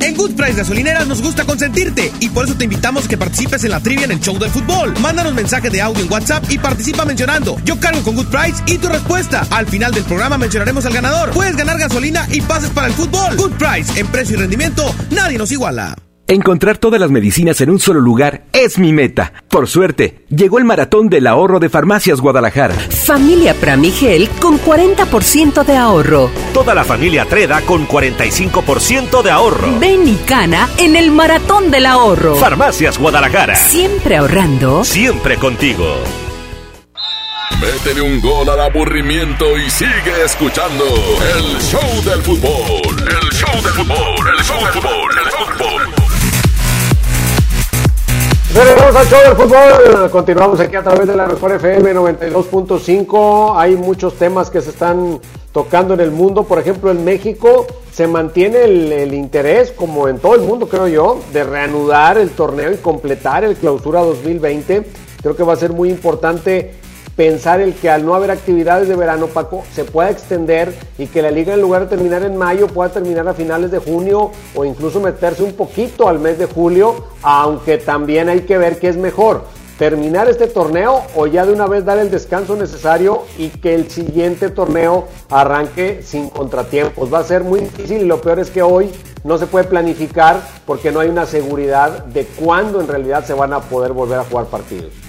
En 0.01 0.17
Good 0.17 0.33
Price 0.35 0.55
Gasolineras 0.55 1.07
nos 1.07 1.23
gusta 1.23 1.45
consentirte 1.45 2.11
y 2.19 2.29
por 2.29 2.45
eso 2.45 2.57
te 2.57 2.65
invitamos 2.65 3.05
a 3.05 3.09
que 3.09 3.17
participes 3.17 3.63
en 3.65 3.71
la 3.71 3.81
trivia 3.81 4.05
en 4.05 4.11
el 4.11 4.21
show 4.21 4.37
del 4.39 4.51
fútbol. 4.51 4.95
Mándanos 5.01 5.35
mensaje 5.35 5.71
de 5.71 5.81
audio 5.81 6.03
en 6.03 6.11
WhatsApp 6.11 6.45
y 6.51 6.59
participa 6.59 7.05
mencionando 7.05 7.57
Yo 7.65 7.79
cargo 7.79 8.03
con 8.03 8.17
Good 8.17 8.27
Price 8.27 8.63
y 8.67 8.79
tu 8.79 8.89
respuesta. 8.89 9.47
Al 9.51 9.67
final 9.67 9.93
del 9.93 10.05
programa 10.05 10.39
mencionaremos 10.39 10.87
al 10.87 10.93
ganador. 10.95 11.31
Puedes 11.31 11.57
ganar 11.57 11.79
gasolina 11.79 12.27
y 12.33 12.41
pases 12.41 12.71
para 12.71 12.89
el 12.89 12.95
fútbol. 12.95 13.37
Good 13.37 13.53
Price, 13.53 13.99
en 14.01 14.07
precio 14.09 14.37
y 14.37 14.41
rendimiento, 14.41 14.93
nadie 15.11 15.39
nos 15.39 15.53
iguala. 15.53 15.95
Encontrar 16.33 16.79
todas 16.79 16.99
las 16.99 17.11
medicinas 17.11 17.61
en 17.61 17.69
un 17.69 17.79
solo 17.79 18.01
lugar 18.01 18.45
es 18.55 18.79
mi 18.79 18.95
meta. 18.95 19.35
Por 19.51 19.69
suerte, 19.69 20.25
llegó 20.31 20.57
el 20.59 20.65
maratón 20.65 21.11
del 21.11 21.27
ahorro 21.27 21.61
de 21.61 21.69
Farmacias 21.69 22.23
Guadalajara. 22.23 22.75
Familia 22.75 23.53
Pramigel 23.53 24.31
con 24.41 24.59
40% 24.59 25.63
de 25.63 25.77
ahorro. 25.77 26.31
Toda 26.55 26.75
la 26.75 26.85
familia 26.85 27.27
Treda 27.27 27.61
con 27.61 27.87
45% 27.87 29.23
de 29.23 29.31
ahorro. 29.31 29.79
Ven 29.79 30.09
y 30.09 30.17
cana 30.25 30.71
en 30.79 30.97
el 30.97 31.11
maratón 31.11 31.71
del 31.71 31.85
ahorro. 31.85 32.37
Farmacias 32.37 32.97
Guadalajara. 32.97 33.55
Siempre 33.55 34.17
ahorrando. 34.17 34.85
Siempre 34.85 35.37
contigo. 35.37 35.85
Métele 37.61 38.01
un 38.01 38.21
gol 38.23 38.49
al 38.49 38.61
aburrimiento 38.61 39.59
y 39.59 39.69
sigue 39.71 40.25
escuchando 40.25 40.85
el 40.85 41.61
show 41.61 42.03
del 42.05 42.23
fútbol. 42.23 42.97
El 42.99 43.31
show 43.31 43.63
del 43.63 43.73
fútbol, 43.75 44.29
el 44.37 44.45
show 44.45 44.57
del 44.57 44.73
fútbol, 44.73 45.11
el 45.13 45.31
show 45.31 45.47
del 45.47 45.57
fútbol. 45.59 45.72
Regresamos 48.55 48.97
al 48.97 49.07
show 49.07 49.19
del 49.23 49.35
fútbol. 49.35 50.11
Continuamos 50.11 50.61
aquí 50.61 50.77
a 50.77 50.83
través 50.83 51.09
de 51.09 51.17
la 51.17 51.27
mejor 51.27 51.53
FM 51.53 51.95
92.5. 51.95 53.55
Hay 53.57 53.77
muchos 53.77 54.15
temas 54.19 54.51
que 54.51 54.61
se 54.61 54.69
están 54.69 55.21
tocando 55.53 55.95
en 55.95 56.01
el 56.01 56.11
mundo. 56.11 56.45
Por 56.45 56.59
ejemplo, 56.59 56.91
en 56.91 57.03
México 57.03 57.67
se 57.91 58.07
mantiene 58.07 58.65
el, 58.65 58.93
el, 58.93 59.15
interés, 59.15 59.73
como 59.73 60.07
en 60.07 60.19
todo 60.19 60.35
el 60.35 60.43
mundo, 60.43 60.69
creo 60.69 60.87
yo, 60.87 61.19
de 61.33 61.45
reanudar 61.45 62.19
el 62.19 62.29
torneo 62.29 62.73
y 62.73 62.77
completar 62.77 63.43
el 63.43 63.57
clausura 63.57 64.01
2020. 64.01 64.87
Creo 65.23 65.35
que 65.35 65.43
va 65.45 65.55
a 65.55 65.57
ser 65.57 65.73
muy 65.73 65.89
importante 65.89 66.75
pensar 67.17 67.61
el 67.61 67.75
que 67.75 67.91
al 67.91 68.05
no 68.05 68.15
haber 68.15 68.31
actividades 68.31 68.89
de 68.89 68.97
verano, 68.97 69.27
Paco, 69.27 69.65
se 69.73 69.85
pueda 69.85 70.11
extender 70.11 70.75
y 70.99 71.07
que 71.07 71.23
la 71.23 71.31
liga 71.31 71.55
en 71.55 71.61
lugar 71.61 71.83
de 71.83 71.89
terminar 71.89 72.23
en 72.23 72.37
mayo 72.37 72.67
pueda 72.69 72.91
terminar 72.91 73.29
a 73.29 73.35
finales 73.35 73.71
de 73.71 73.79
junio 73.79 74.31
o 74.55 74.65
incluso 74.65 75.01
meterse 75.01 75.43
un 75.43 75.53
poquito 75.53 76.09
al 76.09 76.19
mes 76.19 76.39
de 76.39 76.47
julio, 76.47 77.07
aunque 77.23 77.79
también 77.79 78.29
hay 78.29 78.41
que 78.41 78.59
ver 78.59 78.79
qué 78.79 78.89
es 78.89 78.97
mejor, 78.97 79.45
terminar 79.79 80.29
este 80.29 80.47
torneo 80.47 81.03
o 81.15 81.27
ya 81.27 81.45
de 81.45 81.53
una 81.53 81.67
vez 81.67 81.85
dar 81.85 81.99
el 81.99 82.11
descanso 82.11 82.57
necesario 82.57 83.23
y 83.37 83.49
que 83.49 83.75
el 83.75 83.91
siguiente 83.91 84.49
torneo 84.49 85.09
arranque 85.29 86.03
sin 86.03 86.29
contratiempos. 86.31 87.13
Va 87.13 87.19
a 87.19 87.25
ser 87.25 87.45
muy 87.45 87.61
difícil 87.61 88.03
y 88.03 88.05
lo 88.05 88.21
peor 88.21 88.39
es 88.39 88.51
que 88.51 88.63
hoy 88.63 88.91
no 89.25 89.39
se 89.39 89.47
puede 89.47 89.65
planificar 89.65 90.41
porque 90.67 90.91
no 90.91 91.01
hay 91.01 91.09
una 91.09 91.27
seguridad 91.27 92.05
de 92.07 92.25
cuándo 92.25 92.81
en 92.81 92.89
realidad 92.89 93.25
se 93.25 93.35
van 93.35 93.53
a 93.53 93.61
poder 93.61 93.93
volver 93.93 94.19
a 94.19 94.25
jugar 94.25 94.47
partidos. 94.47 95.02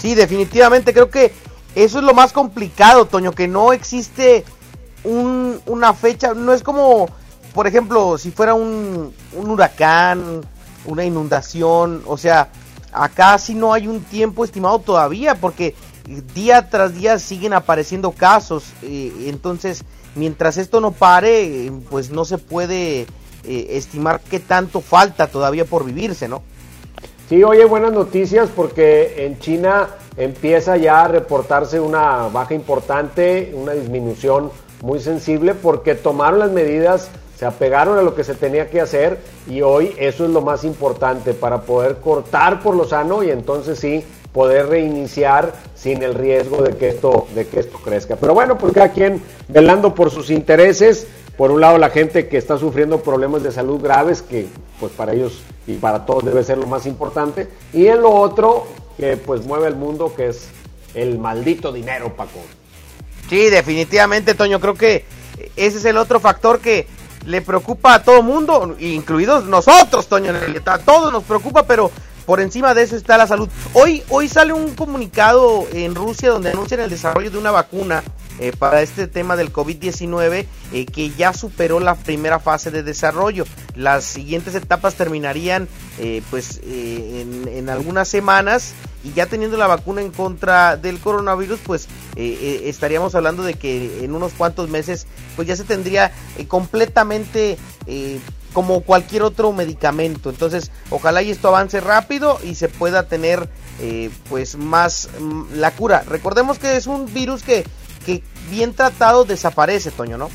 Sí, 0.00 0.14
definitivamente 0.14 0.92
creo 0.92 1.10
que 1.10 1.32
eso 1.74 1.98
es 1.98 2.04
lo 2.04 2.14
más 2.14 2.32
complicado, 2.32 3.06
Toño, 3.06 3.32
que 3.32 3.48
no 3.48 3.72
existe 3.72 4.44
un, 5.02 5.60
una 5.66 5.92
fecha, 5.92 6.34
no 6.34 6.52
es 6.52 6.62
como, 6.62 7.08
por 7.52 7.66
ejemplo, 7.66 8.16
si 8.18 8.30
fuera 8.30 8.54
un, 8.54 9.12
un, 9.32 9.50
huracán, 9.50 10.42
una 10.84 11.04
inundación, 11.04 12.02
o 12.06 12.16
sea, 12.16 12.48
acá 12.92 13.38
sí 13.38 13.54
no 13.54 13.72
hay 13.72 13.88
un 13.88 14.02
tiempo 14.02 14.44
estimado 14.44 14.78
todavía, 14.78 15.34
porque 15.34 15.74
día 16.34 16.68
tras 16.68 16.94
día 16.94 17.18
siguen 17.18 17.54
apareciendo 17.54 18.12
casos, 18.12 18.64
entonces 18.82 19.84
mientras 20.14 20.58
esto 20.58 20.80
no 20.80 20.92
pare, 20.92 21.72
pues 21.90 22.10
no 22.10 22.24
se 22.24 22.38
puede 22.38 23.06
eh, 23.44 23.66
estimar 23.70 24.20
qué 24.20 24.40
tanto 24.40 24.80
falta 24.80 25.26
todavía 25.26 25.64
por 25.64 25.84
vivirse, 25.84 26.28
¿no? 26.28 26.42
Sí, 27.28 27.42
oye, 27.42 27.64
buenas 27.64 27.92
noticias 27.92 28.50
porque 28.54 29.24
en 29.24 29.38
China 29.38 29.88
empieza 30.18 30.76
ya 30.76 31.04
a 31.04 31.08
reportarse 31.08 31.80
una 31.80 32.28
baja 32.28 32.52
importante, 32.52 33.50
una 33.54 33.72
disminución 33.72 34.50
muy 34.82 35.00
sensible 35.00 35.54
porque 35.54 35.94
tomaron 35.94 36.38
las 36.38 36.50
medidas, 36.50 37.10
se 37.38 37.46
apegaron 37.46 37.98
a 37.98 38.02
lo 38.02 38.14
que 38.14 38.24
se 38.24 38.34
tenía 38.34 38.68
que 38.68 38.82
hacer 38.82 39.20
y 39.48 39.62
hoy 39.62 39.94
eso 39.98 40.26
es 40.26 40.30
lo 40.32 40.42
más 40.42 40.64
importante 40.64 41.32
para 41.32 41.62
poder 41.62 41.96
cortar 41.96 42.62
por 42.62 42.76
lo 42.76 42.84
sano 42.84 43.22
y 43.22 43.30
entonces 43.30 43.78
sí 43.78 44.04
poder 44.34 44.66
reiniciar 44.66 45.54
sin 45.74 46.02
el 46.02 46.14
riesgo 46.14 46.62
de 46.62 46.76
que 46.76 46.90
esto 46.90 47.26
de 47.34 47.46
que 47.46 47.60
esto 47.60 47.78
crezca. 47.82 48.16
Pero 48.16 48.34
bueno, 48.34 48.58
pues 48.58 48.74
cada 48.74 48.90
quien 48.90 49.22
velando 49.48 49.94
por 49.94 50.10
sus 50.10 50.28
intereses, 50.28 51.06
por 51.36 51.50
un 51.50 51.60
lado 51.60 51.78
la 51.78 51.90
gente 51.90 52.28
que 52.28 52.36
está 52.36 52.58
sufriendo 52.58 53.02
problemas 53.02 53.42
de 53.42 53.52
salud 53.52 53.80
graves 53.80 54.22
que 54.22 54.46
pues 54.78 54.92
para 54.92 55.12
ellos 55.12 55.42
y 55.66 55.74
para 55.74 56.06
todos 56.06 56.24
debe 56.24 56.44
ser 56.44 56.58
lo 56.58 56.66
más 56.66 56.86
importante 56.86 57.48
y 57.72 57.86
en 57.86 58.02
lo 58.02 58.10
otro 58.10 58.66
que 58.96 59.16
pues 59.16 59.44
mueve 59.44 59.68
el 59.68 59.76
mundo 59.76 60.12
que 60.14 60.28
es 60.28 60.48
el 60.94 61.18
maldito 61.18 61.72
dinero 61.72 62.14
Paco 62.14 62.40
sí 63.28 63.50
definitivamente 63.50 64.34
Toño 64.34 64.60
creo 64.60 64.74
que 64.74 65.04
ese 65.56 65.78
es 65.78 65.84
el 65.84 65.96
otro 65.96 66.20
factor 66.20 66.60
que 66.60 66.86
le 67.26 67.40
preocupa 67.40 67.94
a 67.94 68.02
todo 68.02 68.22
mundo 68.22 68.76
incluidos 68.78 69.44
nosotros 69.44 70.06
Toño 70.06 70.32
a 70.66 70.78
todos 70.78 71.12
nos 71.12 71.24
preocupa 71.24 71.64
pero 71.64 71.90
por 72.26 72.40
encima 72.40 72.74
de 72.74 72.82
eso 72.82 72.96
está 72.96 73.18
la 73.18 73.26
salud. 73.26 73.48
Hoy, 73.74 74.02
hoy 74.08 74.28
sale 74.28 74.52
un 74.52 74.74
comunicado 74.74 75.66
en 75.72 75.94
Rusia 75.94 76.30
donde 76.30 76.50
anuncian 76.50 76.80
el 76.80 76.90
desarrollo 76.90 77.30
de 77.30 77.38
una 77.38 77.50
vacuna 77.50 78.02
eh, 78.40 78.52
para 78.58 78.82
este 78.82 79.06
tema 79.06 79.36
del 79.36 79.52
COVID-19 79.52 80.46
eh, 80.72 80.86
que 80.86 81.10
ya 81.10 81.32
superó 81.32 81.78
la 81.78 81.94
primera 81.94 82.40
fase 82.40 82.72
de 82.72 82.82
desarrollo. 82.82 83.44
Las 83.76 84.04
siguientes 84.04 84.56
etapas 84.56 84.96
terminarían 84.96 85.68
eh, 86.00 86.20
pues 86.30 86.60
en, 86.66 87.68
algunas 87.68 88.08
semanas 88.08 88.72
y 89.04 89.12
ya 89.12 89.26
teniendo 89.26 89.56
la 89.56 89.68
vacuna 89.68 90.02
en 90.02 90.10
contra 90.10 90.76
del 90.76 90.98
coronavirus 90.98 91.60
pues 91.64 91.88
estaríamos 92.16 93.14
hablando 93.14 93.42
de 93.42 93.54
que 93.54 94.04
en 94.04 94.14
unos 94.14 94.32
cuantos 94.32 94.68
meses 94.68 95.06
pues 95.36 95.48
ya 95.48 95.56
se 95.56 95.64
tendría 95.64 96.12
completamente 96.48 97.56
como 98.52 98.82
cualquier 98.82 99.22
otro 99.22 99.52
medicamento. 99.52 100.30
Entonces, 100.30 100.70
ojalá 100.90 101.22
y 101.22 101.30
esto 101.30 101.48
avance 101.48 101.80
rápido 101.80 102.38
y 102.44 102.54
se 102.54 102.68
pueda 102.68 103.08
tener 103.08 103.48
pues 104.28 104.56
más 104.56 105.08
mm, 105.18 105.54
la 105.54 105.70
cura. 105.72 106.04
Recordemos 106.06 106.58
que 106.58 106.76
es 106.76 106.86
un 106.86 107.12
virus 107.12 107.42
que, 107.42 107.64
que 108.04 108.22
bien 108.50 108.74
tratado 108.74 109.24
desaparece, 109.24 109.90
Toño, 109.90 110.18
¿no? 110.18 110.30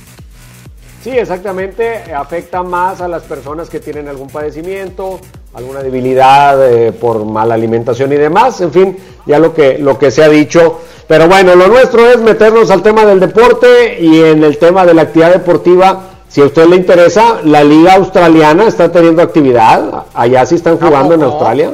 Sí, 1.04 1.12
exactamente. 1.12 2.14
Afecta 2.14 2.64
más 2.64 3.02
a 3.02 3.08
las 3.08 3.24
personas 3.24 3.70
que 3.70 3.80
tienen 3.80 4.08
algún 4.08 4.28
padecimiento, 4.28 5.20
alguna 5.54 5.82
debilidad 5.82 6.70
eh, 6.70 6.92
por 6.92 7.24
mala 7.24 7.56
alimentación 7.56 8.12
y 8.12 8.18
demás. 8.18 8.60
En 8.62 8.72
fin, 8.72 8.98
ya 9.26 9.40
lo 9.40 9.54
que, 9.54 9.78
lo 9.78 9.98
que 9.98 10.12
se 10.12 10.24
ha 10.24 10.30
dicho. 10.30 10.82
Pero 11.08 11.28
bueno, 11.28 11.56
lo 11.56 11.68
nuestro 11.68 12.06
es 12.10 12.20
meternos 12.20 12.70
al 12.70 12.84
tema 12.84 13.06
del 13.06 13.20
deporte 13.20 13.98
y 14.00 14.22
en 14.22 14.44
el 14.44 14.58
tema 14.58 14.86
de 14.86 14.94
la 14.94 15.04
actividad 15.04 15.32
deportiva 15.32 16.10
si 16.30 16.42
a 16.42 16.46
usted 16.46 16.68
le 16.68 16.76
interesa, 16.76 17.40
la 17.44 17.64
liga 17.64 17.96
australiana 17.96 18.68
está 18.68 18.92
teniendo 18.92 19.24
actividad. 19.24 20.06
Allá 20.14 20.46
sí 20.46 20.56
están 20.56 20.78
jugando 20.78 21.16
en 21.16 21.24
Australia. 21.24 21.72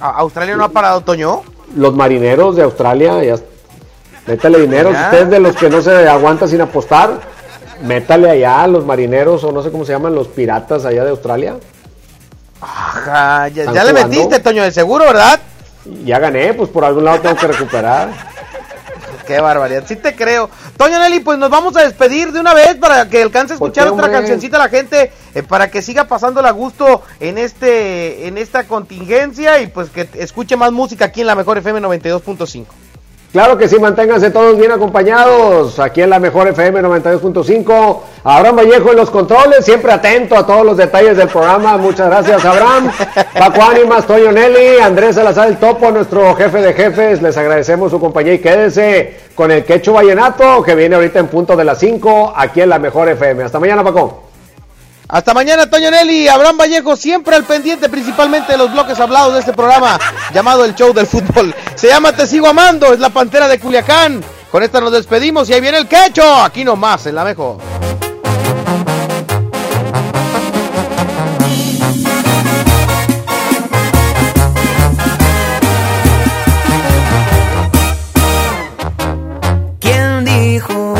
¿Australia 0.00 0.56
no 0.56 0.64
ha 0.64 0.70
parado, 0.70 1.02
Toño? 1.02 1.42
Los 1.76 1.94
marineros 1.94 2.56
de 2.56 2.62
Australia, 2.62 3.22
ya. 3.22 3.36
Métale 4.30 4.60
dinero. 4.60 4.90
Si 4.90 5.02
usted 5.02 5.22
es 5.22 5.30
de 5.30 5.40
los 5.40 5.56
que 5.56 5.68
no 5.68 5.82
se 5.82 6.08
aguanta 6.08 6.46
sin 6.46 6.60
apostar, 6.60 7.20
métale 7.82 8.30
allá 8.30 8.62
a 8.62 8.66
los 8.68 8.86
marineros 8.86 9.42
o 9.42 9.50
no 9.50 9.62
sé 9.62 9.70
cómo 9.70 9.84
se 9.84 9.92
llaman, 9.92 10.14
los 10.14 10.28
piratas 10.28 10.84
allá 10.84 11.04
de 11.04 11.10
Australia. 11.10 11.56
Ajá, 12.60 13.48
ya, 13.48 13.72
ya 13.72 13.84
le 13.84 13.92
metiste, 13.92 14.38
Toño, 14.38 14.62
de 14.62 14.70
seguro, 14.70 15.06
¿verdad? 15.06 15.40
Ya 16.04 16.18
gané, 16.18 16.54
pues 16.54 16.68
por 16.68 16.84
algún 16.84 17.04
lado 17.04 17.20
tengo 17.20 17.34
que 17.34 17.46
recuperar. 17.48 18.10
Qué 19.26 19.40
barbaridad, 19.40 19.84
sí 19.86 19.96
te 19.96 20.14
creo. 20.14 20.50
Toño 20.76 20.98
Nelly, 20.98 21.20
pues 21.20 21.38
nos 21.38 21.50
vamos 21.50 21.76
a 21.76 21.82
despedir 21.82 22.32
de 22.32 22.40
una 22.40 22.54
vez 22.54 22.76
para 22.76 23.08
que 23.08 23.22
alcance 23.22 23.52
a 23.52 23.56
escuchar 23.56 23.88
otra 23.88 24.10
cancioncita 24.10 24.56
a 24.56 24.60
la 24.60 24.68
gente, 24.68 25.12
eh, 25.34 25.42
para 25.42 25.70
que 25.70 25.82
siga 25.82 26.04
pasándola 26.04 26.48
a 26.48 26.52
gusto 26.52 27.02
en 27.20 27.38
este 27.38 28.26
en 28.26 28.38
esta 28.38 28.64
contingencia 28.64 29.60
y 29.60 29.68
pues 29.68 29.90
que 29.90 30.08
escuche 30.14 30.56
más 30.56 30.72
música 30.72 31.06
aquí 31.06 31.20
en 31.20 31.28
la 31.28 31.34
Mejor 31.36 31.58
FM 31.58 31.80
92.5. 31.80 32.66
Claro 33.32 33.56
que 33.56 33.68
sí, 33.68 33.78
manténganse 33.78 34.30
todos 34.30 34.58
bien 34.58 34.72
acompañados 34.72 35.78
aquí 35.78 36.02
en 36.02 36.10
la 36.10 36.18
mejor 36.18 36.48
FM 36.48 36.82
92.5. 36.82 38.00
Abraham 38.24 38.56
Vallejo 38.56 38.90
en 38.90 38.96
los 38.96 39.08
controles, 39.08 39.64
siempre 39.64 39.92
atento 39.92 40.36
a 40.36 40.44
todos 40.44 40.66
los 40.66 40.76
detalles 40.76 41.16
del 41.16 41.28
programa. 41.28 41.76
Muchas 41.76 42.08
gracias, 42.08 42.44
Abraham. 42.44 42.90
Paco 43.38 43.62
Ánimas, 43.62 44.04
Toño 44.04 44.32
Nelly, 44.32 44.80
Andrés 44.82 45.14
Salazar 45.14 45.46
el 45.46 45.58
Topo, 45.58 45.92
nuestro 45.92 46.34
jefe 46.34 46.60
de 46.60 46.72
jefes. 46.72 47.22
Les 47.22 47.36
agradecemos 47.36 47.92
su 47.92 48.00
compañía 48.00 48.34
y 48.34 48.40
quédese 48.40 49.20
con 49.36 49.52
el 49.52 49.64
Quecho 49.64 49.92
Vallenato 49.92 50.64
que 50.64 50.74
viene 50.74 50.96
ahorita 50.96 51.20
en 51.20 51.28
punto 51.28 51.54
de 51.54 51.64
las 51.64 51.78
5 51.78 52.32
aquí 52.34 52.62
en 52.62 52.68
la 52.68 52.80
mejor 52.80 53.08
FM. 53.10 53.44
Hasta 53.44 53.60
mañana, 53.60 53.84
Paco. 53.84 54.29
Hasta 55.12 55.34
mañana, 55.34 55.68
Toño 55.68 55.90
Nelly. 55.90 56.28
Abraham 56.28 56.56
Vallejo 56.56 56.94
siempre 56.94 57.34
al 57.34 57.42
pendiente, 57.42 57.88
principalmente 57.88 58.52
de 58.52 58.58
los 58.58 58.72
bloques 58.72 58.98
hablados 59.00 59.34
de 59.34 59.40
este 59.40 59.52
programa 59.52 59.98
llamado 60.32 60.64
El 60.64 60.76
Show 60.76 60.92
del 60.92 61.06
Fútbol. 61.06 61.52
Se 61.74 61.88
llama 61.88 62.12
Te 62.12 62.28
Sigo 62.28 62.46
Amando, 62.46 62.92
es 62.92 63.00
la 63.00 63.10
pantera 63.10 63.48
de 63.48 63.58
Culiacán. 63.58 64.22
Con 64.52 64.62
esta 64.62 64.80
nos 64.80 64.92
despedimos 64.92 65.50
y 65.50 65.54
ahí 65.54 65.60
viene 65.60 65.78
el 65.78 65.88
quecho. 65.88 66.22
Aquí 66.42 66.64
nomás, 66.64 67.06
en 67.06 67.16
la 67.16 67.24
mejor. 67.24 67.58
¿Quién 79.80 80.24
dijo 80.24 80.94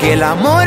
que 0.00 0.14
el 0.14 0.24
amor 0.24 0.66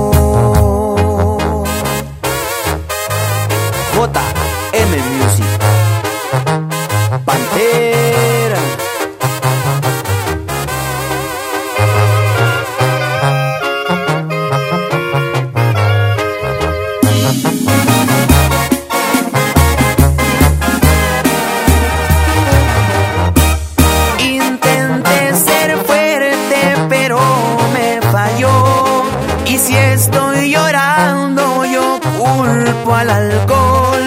Al 32.95 33.09
alcohol. 33.09 34.01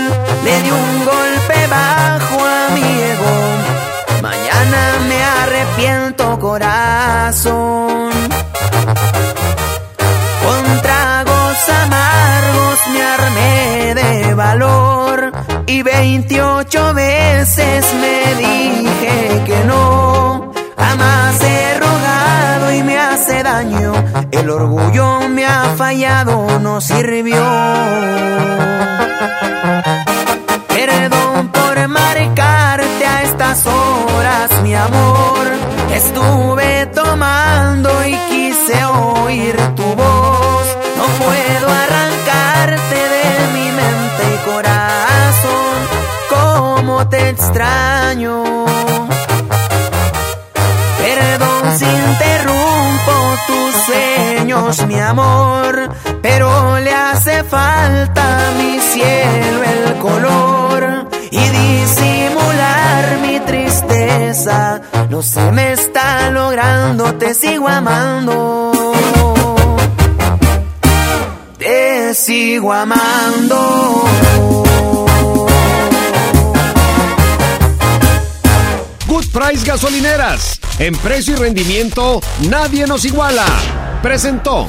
Le 0.44 0.62
di 0.62 0.70
un 0.70 1.04
golpe 1.04 1.66
bajo 1.68 2.36
a 2.44 2.68
mi 2.74 2.82
ego. 3.12 3.34
Mañana 4.22 4.80
me 5.08 5.18
arrepiento, 5.42 6.38
corazón. 6.38 8.10
Con 10.44 10.82
tragos 10.82 11.68
amargos 11.84 12.78
me 12.92 13.02
armé 13.02 13.94
de 13.94 14.34
valor. 14.34 15.32
Y 15.66 15.82
28 15.82 16.94
veces 16.94 17.86
me 18.02 18.34
dije 18.34 19.42
que 19.46 19.64
no. 19.64 20.52
Jamás 20.76 21.40
he 21.40 21.78
rogado 21.78 22.72
y 22.72 22.82
me 22.82 22.98
hace 22.98 23.42
daño. 23.42 23.92
El 24.30 24.50
orgullo 24.50 25.28
me 25.28 25.46
ha 25.46 25.74
fallado, 25.76 26.58
no 26.60 26.80
sirvió. 26.80 27.42
Estuve 36.06 36.86
tomando 36.94 37.88
y 38.04 38.14
quise 38.28 38.84
oír 38.84 39.56
tu 39.74 39.82
voz. 39.82 40.66
No 40.98 41.06
puedo 41.24 41.66
arrancarte 41.82 42.98
de 43.16 43.28
mi 43.54 43.72
mente 43.80 44.22
y 44.34 44.38
corazón. 44.50 45.76
Cómo 46.28 47.08
te 47.08 47.30
extraño. 47.30 48.44
Perdón 50.98 51.78
si 51.78 51.86
interrumpo 51.86 53.14
tus 53.46 53.74
sueños, 53.86 54.86
mi 54.86 55.00
amor. 55.00 55.88
Pero 56.20 56.78
le 56.80 56.92
hace 56.92 57.44
falta 57.44 58.48
a 58.48 58.52
mi 58.58 58.78
cielo 58.78 59.62
el 59.64 59.98
color 59.98 61.08
y 61.30 61.48
disimular 61.48 63.18
mi 63.22 63.40
tristeza 63.40 64.82
no 65.10 65.22
se 65.22 65.52
me 65.52 65.72
está 65.72 66.30
logrando, 66.30 67.14
te 67.14 67.34
sigo 67.34 67.68
amando. 67.68 68.72
Te 71.58 72.14
sigo 72.14 72.72
amando. 72.72 74.04
Good 79.06 79.26
Price 79.32 79.64
Gasolineras. 79.66 80.60
En 80.78 80.96
precio 80.96 81.34
y 81.34 81.36
rendimiento, 81.36 82.20
nadie 82.48 82.86
nos 82.86 83.04
iguala. 83.04 83.46
Presentó. 84.02 84.68